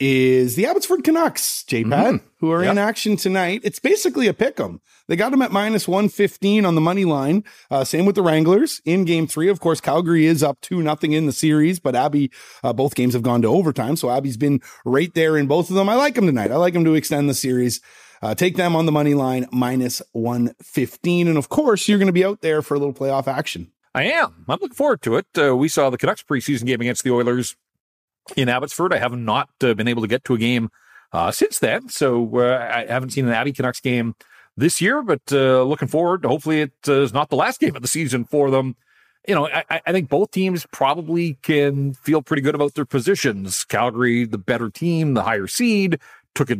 is 0.00 0.56
the 0.56 0.66
Abbotsford 0.66 1.04
Canucks, 1.04 1.64
JPat, 1.68 1.84
mm-hmm. 1.84 2.26
who 2.38 2.50
are 2.50 2.62
yep. 2.62 2.72
in 2.72 2.78
action 2.78 3.16
tonight. 3.16 3.60
It's 3.64 3.78
basically 3.78 4.26
a 4.26 4.34
pick 4.34 4.58
'em. 4.58 4.80
They 5.08 5.16
got 5.16 5.30
them 5.30 5.42
at 5.42 5.52
minus 5.52 5.86
115 5.86 6.64
on 6.64 6.74
the 6.74 6.80
money 6.80 7.04
line. 7.04 7.44
Uh, 7.70 7.84
same 7.84 8.06
with 8.06 8.14
the 8.14 8.22
Wranglers 8.22 8.80
in 8.84 9.04
game 9.04 9.26
three. 9.26 9.48
Of 9.48 9.60
course, 9.60 9.80
Calgary 9.80 10.26
is 10.26 10.42
up 10.42 10.60
2 10.62 10.82
nothing 10.82 11.12
in 11.12 11.26
the 11.26 11.32
series, 11.32 11.78
but 11.80 11.94
Abby, 11.94 12.30
uh, 12.62 12.72
both 12.72 12.94
games 12.94 13.14
have 13.14 13.22
gone 13.22 13.42
to 13.42 13.48
overtime. 13.48 13.96
So 13.96 14.10
Abby's 14.10 14.36
been 14.36 14.60
right 14.84 15.12
there 15.14 15.36
in 15.36 15.46
both 15.46 15.70
of 15.70 15.76
them. 15.76 15.88
I 15.88 15.94
like 15.94 16.14
them 16.14 16.26
tonight. 16.26 16.50
I 16.50 16.56
like 16.56 16.74
them 16.74 16.84
to 16.84 16.94
extend 16.94 17.28
the 17.28 17.34
series. 17.34 17.80
Uh, 18.22 18.34
take 18.34 18.56
them 18.56 18.76
on 18.76 18.86
the 18.86 18.92
money 18.92 19.14
line 19.14 19.46
minus 19.50 20.00
115. 20.12 21.28
And 21.28 21.36
of 21.36 21.48
course, 21.48 21.88
you're 21.88 21.98
going 21.98 22.06
to 22.06 22.12
be 22.12 22.24
out 22.24 22.40
there 22.40 22.62
for 22.62 22.74
a 22.74 22.78
little 22.78 22.94
playoff 22.94 23.26
action. 23.26 23.72
I 23.94 24.04
am. 24.04 24.44
I'm 24.48 24.58
looking 24.60 24.70
forward 24.74 25.02
to 25.02 25.16
it. 25.16 25.26
Uh, 25.36 25.56
we 25.56 25.68
saw 25.68 25.90
the 25.90 25.98
Canucks 25.98 26.22
preseason 26.22 26.64
game 26.64 26.80
against 26.80 27.04
the 27.04 27.10
Oilers 27.10 27.56
in 28.36 28.48
Abbotsford. 28.48 28.92
I 28.92 28.98
have 28.98 29.16
not 29.16 29.50
uh, 29.62 29.74
been 29.74 29.88
able 29.88 30.02
to 30.02 30.08
get 30.08 30.24
to 30.24 30.34
a 30.34 30.38
game 30.38 30.70
uh, 31.12 31.30
since 31.30 31.58
then, 31.58 31.88
so 31.88 32.38
uh, 32.38 32.70
I 32.72 32.86
haven't 32.86 33.10
seen 33.10 33.26
an 33.26 33.32
Abbey 33.32 33.52
Canucks 33.52 33.80
game 33.80 34.14
this 34.56 34.80
year, 34.80 35.02
but 35.02 35.22
uh, 35.30 35.62
looking 35.62 35.88
forward. 35.88 36.24
Hopefully, 36.24 36.62
it 36.62 36.72
uh, 36.88 37.02
is 37.02 37.12
not 37.12 37.30
the 37.30 37.36
last 37.36 37.60
game 37.60 37.76
of 37.76 37.82
the 37.82 37.88
season 37.88 38.24
for 38.24 38.50
them. 38.50 38.76
You 39.26 39.36
know, 39.36 39.46
I, 39.46 39.80
I, 39.86 39.92
think 39.92 40.08
both 40.08 40.32
teams 40.32 40.66
probably 40.72 41.34
can 41.42 41.94
feel 41.94 42.22
pretty 42.22 42.42
good 42.42 42.56
about 42.56 42.74
their 42.74 42.84
positions. 42.84 43.64
Calgary, 43.64 44.24
the 44.24 44.38
better 44.38 44.68
team, 44.68 45.14
the 45.14 45.22
higher 45.22 45.46
seed, 45.46 46.00
took 46.34 46.50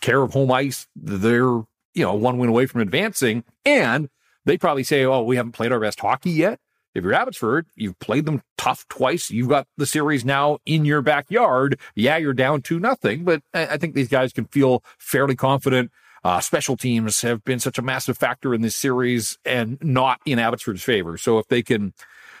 care 0.00 0.22
of 0.22 0.32
home 0.32 0.52
ice. 0.52 0.86
They're, 0.94 1.42
you 1.42 1.66
know, 1.96 2.14
one 2.14 2.38
win 2.38 2.50
away 2.50 2.66
from 2.66 2.82
advancing. 2.82 3.42
And 3.64 4.08
they 4.44 4.56
probably 4.56 4.84
say, 4.84 5.04
oh, 5.04 5.22
we 5.24 5.34
haven't 5.34 5.52
played 5.52 5.72
our 5.72 5.80
best 5.80 5.98
hockey 5.98 6.30
yet. 6.30 6.60
If 6.94 7.02
you're 7.02 7.14
Abbotsford, 7.14 7.66
you've 7.74 7.98
played 7.98 8.24
them 8.24 8.42
tough 8.56 8.86
twice. 8.88 9.30
You've 9.30 9.48
got 9.48 9.66
the 9.76 9.86
series 9.86 10.24
now 10.24 10.58
in 10.64 10.84
your 10.84 11.02
backyard. 11.02 11.78
Yeah, 11.94 12.16
you're 12.18 12.34
down 12.34 12.62
to 12.62 12.78
nothing, 12.78 13.24
but 13.24 13.42
I 13.52 13.76
think 13.76 13.94
these 13.94 14.08
guys 14.08 14.32
can 14.32 14.44
feel 14.46 14.84
fairly 14.98 15.34
confident. 15.34 15.90
Uh, 16.22 16.40
special 16.40 16.76
teams 16.76 17.20
have 17.20 17.44
been 17.44 17.58
such 17.58 17.78
a 17.78 17.82
massive 17.82 18.16
factor 18.16 18.54
in 18.54 18.62
this 18.62 18.76
series 18.76 19.36
and 19.44 19.76
not 19.82 20.20
in 20.24 20.38
Abbotsford's 20.38 20.82
favor. 20.82 21.18
So 21.18 21.38
if 21.38 21.48
they 21.48 21.62
can 21.62 21.92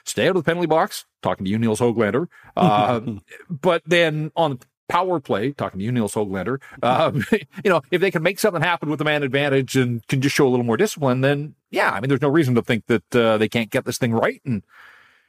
stay 0.04 0.26
out 0.26 0.36
of 0.36 0.44
the 0.44 0.48
penalty 0.48 0.66
box, 0.66 1.04
talking 1.22 1.44
to 1.44 1.50
you, 1.50 1.58
Nils 1.58 1.80
Hoglander, 1.80 2.28
uh, 2.56 3.00
but 3.50 3.82
then 3.84 4.30
on 4.36 4.52
the 4.52 4.58
power 4.88 5.20
play, 5.20 5.52
talking 5.52 5.78
to 5.78 5.84
you, 5.84 5.92
Neil 5.92 6.08
Hoglander, 6.08 6.60
um, 6.82 7.24
you 7.32 7.70
know, 7.70 7.82
if 7.90 8.00
they 8.00 8.10
can 8.10 8.22
make 8.22 8.38
something 8.38 8.62
happen 8.62 8.90
with 8.90 8.98
the 8.98 9.04
man 9.04 9.22
advantage 9.22 9.76
and 9.76 10.06
can 10.08 10.20
just 10.20 10.34
show 10.34 10.46
a 10.46 10.50
little 10.50 10.64
more 10.64 10.76
discipline, 10.76 11.20
then 11.20 11.54
yeah, 11.70 11.90
I 11.90 12.00
mean, 12.00 12.08
there's 12.08 12.22
no 12.22 12.28
reason 12.28 12.54
to 12.54 12.62
think 12.62 12.86
that 12.86 13.16
uh, 13.16 13.38
they 13.38 13.48
can't 13.48 13.70
get 13.70 13.84
this 13.84 13.98
thing 13.98 14.12
right 14.12 14.40
and 14.44 14.62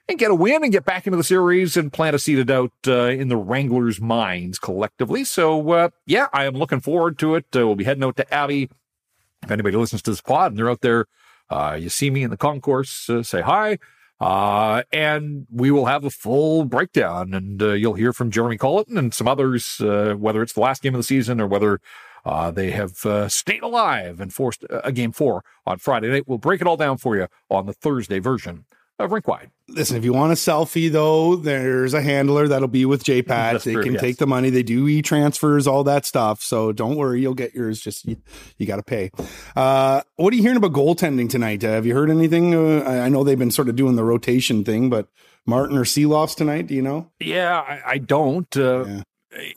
and 0.08 0.20
get 0.20 0.30
a 0.30 0.36
win 0.36 0.64
and 0.64 0.72
get 0.72 0.86
back 0.86 1.08
into 1.08 1.18
the 1.18 1.24
series 1.24 1.76
and 1.76 1.92
plant 1.92 2.16
a 2.16 2.20
seed 2.20 2.38
of 2.38 2.46
doubt 2.46 2.72
uh, 2.88 3.08
in 3.08 3.28
the 3.28 3.38
Wranglers' 3.38 4.00
minds 4.00 4.60
collectively. 4.60 5.24
So 5.24 5.72
uh, 5.72 5.90
yeah, 6.06 6.28
I 6.32 6.46
am 6.46 6.54
looking 6.54 6.80
forward 6.80 7.18
to 7.20 7.36
it. 7.36 7.46
Uh, 7.56 7.66
we'll 7.66 7.76
be 7.76 7.86
heading 7.86 8.04
out 8.04 8.18
to 8.18 8.34
Abbey. 8.34 8.70
If 9.44 9.52
anybody 9.52 9.78
listens 9.78 10.02
to 10.04 10.12
this 10.12 10.22
pod 10.22 10.52
and 10.52 10.60
they're 10.60 10.70
out 10.70 10.82
there, 10.82 11.08
uh, 11.50 11.78
you 11.80 11.90
see 11.90 12.10
me 12.10 12.24
in 12.24 12.30
the 12.30 12.38
concourse, 12.38 13.10
uh, 13.10 13.24
say 13.24 13.42
hi. 13.42 13.80
Uh, 14.20 14.84
and 14.94 15.46
we 15.52 15.72
will 15.72 15.88
have 15.88 16.06
a 16.06 16.10
full 16.10 16.64
breakdown 16.64 17.34
and, 17.34 17.62
uh, 17.62 17.74
you'll 17.74 17.96
hear 17.96 18.14
from 18.14 18.32
Jeremy 18.32 18.58
Colliton 18.58 18.98
and 18.98 19.14
some 19.14 19.28
others, 19.28 19.82
uh, 19.82 20.16
whether 20.18 20.42
it's 20.42 20.54
the 20.54 20.62
last 20.62 20.82
game 20.82 20.96
of 20.96 21.00
the 21.00 21.04
season 21.04 21.42
or 21.42 21.48
whether, 21.48 21.82
uh, 22.24 22.50
they 22.50 22.72
have, 22.72 23.06
uh, 23.06 23.28
stayed 23.28 23.62
alive 23.62 24.22
and 24.22 24.34
forced 24.34 24.64
a 24.70 24.92
game 24.94 25.12
four 25.12 25.44
on 25.66 25.80
Friday 25.80 26.08
night. 26.10 26.28
We'll 26.28 26.38
break 26.38 26.62
it 26.62 26.68
all 26.68 26.78
down 26.78 26.98
for 26.98 27.18
you 27.18 27.28
on 27.50 27.66
the 27.66 27.74
Thursday 27.74 28.20
version 28.20 28.66
of 29.00 29.12
Rink 29.12 29.28
Wide. 29.28 29.52
Listen, 29.68 29.98
if 29.98 30.06
you 30.06 30.14
want 30.14 30.32
a 30.32 30.36
selfie 30.36 30.92
though, 30.92 31.36
there's 31.36 31.94
a 31.94 32.02
handler 32.02 32.48
that'll 32.48 32.68
be 32.68 32.86
with 32.86 33.04
JPAT. 33.04 33.64
they 33.64 33.74
true, 33.74 33.84
can 33.84 33.94
yes. 33.94 34.02
take 34.02 34.18
the 34.18 34.28
money. 34.28 34.50
They 34.50 34.64
do 34.64 34.88
e 34.88 35.02
transfers, 35.02 35.68
all 35.68 35.84
that 35.86 36.06
stuff. 36.06 36.42
So 36.42 36.72
don't 36.72 36.96
worry, 36.96 37.22
you'll 37.22 37.34
get 37.34 37.54
yours. 37.54 37.82
Just 37.82 38.06
you, 38.06 38.18
you 38.58 38.66
got 38.66 38.78
to 38.78 38.84
pay. 38.84 39.12
Uh, 39.56 40.02
what 40.16 40.32
are 40.34 40.36
you 40.36 40.42
hearing 40.42 40.58
about 40.58 40.74
goaltending 40.74 41.30
tonight? 41.30 41.64
Uh, 41.64 41.72
have 41.72 41.86
you 41.86 41.94
heard 41.94 42.10
anything? 42.10 42.54
Uh, 42.54 42.84
I 42.84 43.10
know 43.10 43.24
they've 43.24 43.40
been 43.40 43.52
sort 43.52 43.70
of 43.70 43.76
doing 43.76 43.96
the 43.96 44.04
rotation 44.04 44.64
thing, 44.64 44.90
but 44.90 45.08
Martin 45.46 45.78
or 45.78 45.84
Silovs 45.84 46.36
tonight? 46.36 46.68
Do 46.68 46.76
you 46.76 46.82
know? 46.82 47.12
Yeah, 47.20 47.60
I, 47.60 47.82
I 47.86 47.98
don't. 47.98 48.56
Uh, 48.56 48.86
yeah. 48.86 49.02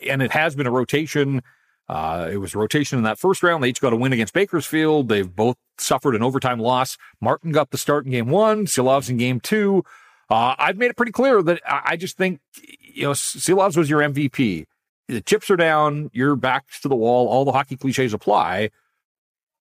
And 0.09 0.23
it 0.23 0.33
has 0.33 0.57
been 0.57 0.67
a 0.67 0.73
rotation 0.73 1.43
uh, 1.89 2.29
it 2.31 2.37
was 2.37 2.55
rotation 2.55 2.99
in 2.99 3.05
that 3.05 3.19
first 3.19 3.43
round. 3.43 3.63
They 3.63 3.69
each 3.69 3.81
got 3.81 3.93
a 3.93 3.97
win 3.97 4.13
against 4.13 4.35
Bakersfield. 4.35 5.09
They've 5.09 5.35
both 5.35 5.57
suffered 5.79 6.15
an 6.15 6.23
overtime 6.23 6.59
loss. 6.59 6.99
Martin 7.21 7.51
got 7.51 7.71
the 7.71 7.79
start 7.79 8.05
in 8.05 8.11
game 8.11 8.29
one, 8.29 8.67
Silovs 8.67 9.09
in 9.09 9.17
game 9.17 9.41
two. 9.41 9.85
Uh, 10.29 10.55
I've 10.59 10.77
made 10.77 10.91
it 10.91 10.97
pretty 10.97 11.13
clear 11.13 11.43
that 11.43 11.63
I 11.67 11.97
just 11.97 12.19
think, 12.19 12.41
you 12.81 13.05
know, 13.05 13.13
Silovs 13.13 13.77
was 13.77 13.89
your 13.89 14.01
MVP. 14.01 14.67
The 15.09 15.23
chips 15.23 15.51
are 15.51 15.57
down, 15.57 16.11
your 16.13 16.37
back's 16.37 16.81
to 16.83 16.89
the 16.89 16.97
wall, 16.97 17.29
all 17.29 17.47
the 17.47 17.53
hockey 17.53 17.77
cliches 17.77 18.13
apply. 18.13 18.69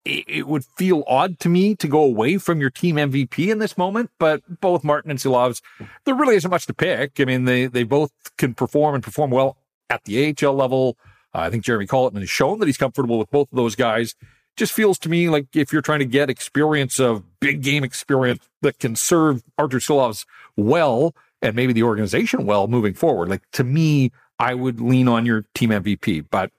It, 0.03 0.25
it 0.27 0.47
would 0.47 0.65
feel 0.65 1.05
odd 1.07 1.39
to 1.39 1.49
me 1.49 1.75
to 1.75 1.87
go 1.87 2.03
away 2.03 2.37
from 2.37 2.59
your 2.59 2.69
team 2.69 2.97
MVP 2.97 3.47
in 3.47 3.59
this 3.59 3.77
moment, 3.77 4.09
but 4.19 4.41
both 4.59 4.83
Martin 4.83 5.09
and 5.09 5.19
Silovs, 5.19 5.61
there 6.03 6.15
really 6.15 6.35
isn't 6.35 6.51
much 6.51 6.65
to 6.65 6.73
pick. 6.73 7.21
I 7.21 7.23
mean, 7.23 7.45
they, 7.45 7.67
they 7.67 7.83
both 7.83 8.11
can 8.37 8.53
perform 8.53 8.95
and 8.95 9.03
perform 9.03 9.31
well 9.31 9.55
at 9.89 10.03
the 10.03 10.35
AHL 10.37 10.53
level. 10.53 10.97
Uh, 11.38 11.41
I 11.41 11.50
think 11.52 11.63
Jeremy 11.63 11.86
Colliton 11.86 12.19
has 12.19 12.30
shown 12.30 12.60
that 12.60 12.65
he's 12.65 12.78
comfortable 12.78 13.19
with 13.19 13.30
both 13.30 13.52
of 13.52 13.56
those 13.56 13.76
guys. 13.76 14.15
Just 14.56 14.73
feels 14.73 14.97
to 15.00 15.10
me 15.10 15.30
like 15.30 15.56
if 15.56 15.71
you're 15.71 15.84
trying 15.84 16.00
to 16.00 16.06
get 16.06 16.32
experience 16.32 17.00
of 17.00 17.23
big 17.39 17.62
game 17.62 17.84
experience 17.84 18.50
that 18.63 18.80
can 18.80 18.95
serve 18.95 19.43
Artur 19.58 19.78
Silovs 19.78 20.26
well 20.56 21.15
and 21.43 21.56
maybe 21.56 21.73
the 21.73 21.84
organization 21.84 22.47
well 22.47 22.67
moving 22.67 22.95
forward, 22.95 23.30
like 23.30 23.43
to 23.52 23.63
me, 23.63 24.12
I 24.39 24.56
would 24.56 24.82
lean 24.82 25.08
on 25.08 25.28
your 25.28 25.45
team 25.54 25.69
MVP, 25.69 26.26
but 26.32 26.52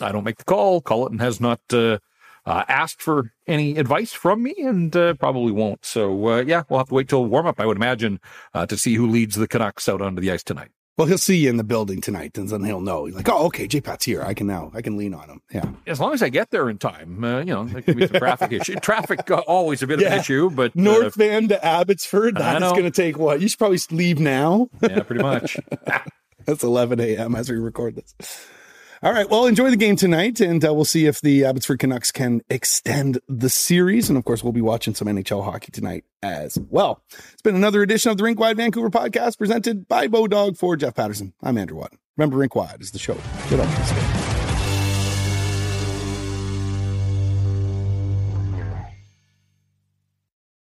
I 0.00 0.10
don't 0.10 0.24
make 0.24 0.38
the 0.38 0.44
call. 0.44 0.80
Colliton 0.80 1.20
has 1.20 1.40
not 1.40 1.60
uh, 1.72 1.98
uh, 2.44 2.64
asked 2.66 3.00
for 3.00 3.32
any 3.46 3.76
advice 3.76 4.12
from 4.12 4.42
me 4.42 4.54
and 4.58 4.94
uh, 4.96 5.14
probably 5.14 5.52
won't. 5.52 5.84
So, 5.84 6.28
uh, 6.28 6.42
yeah, 6.44 6.64
we'll 6.68 6.78
have 6.78 6.88
to 6.88 6.94
wait 6.94 7.08
till 7.08 7.24
warm 7.24 7.46
up, 7.46 7.60
I 7.60 7.66
would 7.66 7.76
imagine, 7.76 8.18
uh, 8.52 8.66
to 8.66 8.76
see 8.76 8.94
who 8.94 9.08
leads 9.08 9.36
the 9.36 9.46
Canucks 9.46 9.88
out 9.88 10.02
onto 10.02 10.20
the 10.20 10.32
ice 10.32 10.42
tonight. 10.42 10.70
Well, 10.96 11.08
he'll 11.08 11.18
see 11.18 11.38
you 11.38 11.50
in 11.50 11.56
the 11.56 11.64
building 11.64 12.00
tonight, 12.00 12.38
and 12.38 12.48
then 12.48 12.62
he'll 12.62 12.80
know. 12.80 13.06
He's 13.06 13.16
like, 13.16 13.28
oh, 13.28 13.46
okay, 13.46 13.66
J 13.66 13.80
Pat's 13.80 14.04
here. 14.04 14.22
I 14.22 14.32
can 14.32 14.46
now, 14.46 14.70
I 14.74 14.80
can 14.80 14.96
lean 14.96 15.12
on 15.12 15.28
him. 15.28 15.42
Yeah. 15.52 15.72
As 15.88 15.98
long 15.98 16.12
as 16.12 16.22
I 16.22 16.28
get 16.28 16.52
there 16.52 16.70
in 16.70 16.78
time, 16.78 17.24
uh, 17.24 17.40
you 17.40 17.46
know, 17.46 17.64
there 17.64 17.82
can 17.82 17.96
be 17.96 18.06
some 18.06 18.18
traffic 18.18 18.52
issue. 18.60 18.76
Traffic 18.76 19.28
uh, 19.28 19.38
always 19.48 19.82
a 19.82 19.88
bit 19.88 20.00
yeah. 20.00 20.06
of 20.06 20.12
an 20.12 20.18
issue, 20.20 20.50
but 20.50 20.70
uh, 20.70 20.74
North 20.76 21.16
Van 21.16 21.48
to 21.48 21.64
Abbotsford, 21.64 22.36
that's 22.36 22.60
going 22.60 22.84
to 22.84 22.92
take 22.92 23.18
what? 23.18 23.40
You 23.40 23.48
should 23.48 23.58
probably 23.58 23.78
leave 23.90 24.20
now. 24.20 24.68
yeah, 24.82 25.00
pretty 25.00 25.22
much. 25.22 25.56
that's 26.44 26.62
11 26.62 27.00
a.m. 27.00 27.34
as 27.34 27.50
we 27.50 27.56
record 27.56 27.96
this. 27.96 28.14
All 29.04 29.12
right. 29.12 29.28
Well, 29.28 29.44
enjoy 29.44 29.68
the 29.68 29.76
game 29.76 29.96
tonight, 29.96 30.40
and 30.40 30.64
uh, 30.64 30.72
we'll 30.72 30.86
see 30.86 31.04
if 31.04 31.20
the 31.20 31.44
Abbotsford 31.44 31.78
Canucks 31.78 32.10
can 32.10 32.40
extend 32.48 33.20
the 33.28 33.50
series. 33.50 34.08
And 34.08 34.16
of 34.16 34.24
course, 34.24 34.42
we'll 34.42 34.54
be 34.54 34.62
watching 34.62 34.94
some 34.94 35.08
NHL 35.08 35.44
hockey 35.44 35.70
tonight 35.70 36.04
as 36.22 36.58
well. 36.70 37.02
It's 37.12 37.42
been 37.42 37.54
another 37.54 37.82
edition 37.82 38.10
of 38.10 38.16
the 38.16 38.24
Rink 38.24 38.40
Wide 38.40 38.56
Vancouver 38.56 38.88
podcast 38.88 39.36
presented 39.36 39.86
by 39.88 40.08
Bodog 40.08 40.56
for 40.56 40.74
Jeff 40.74 40.94
Paterson. 40.94 41.34
I'm 41.42 41.58
Andrew 41.58 41.76
Watt. 41.76 41.92
Remember, 42.16 42.38
Rink 42.38 42.54
Wide 42.54 42.80
is 42.80 42.92
the 42.92 42.98
show. 42.98 43.18
Get 43.50 43.60
on 43.60 44.33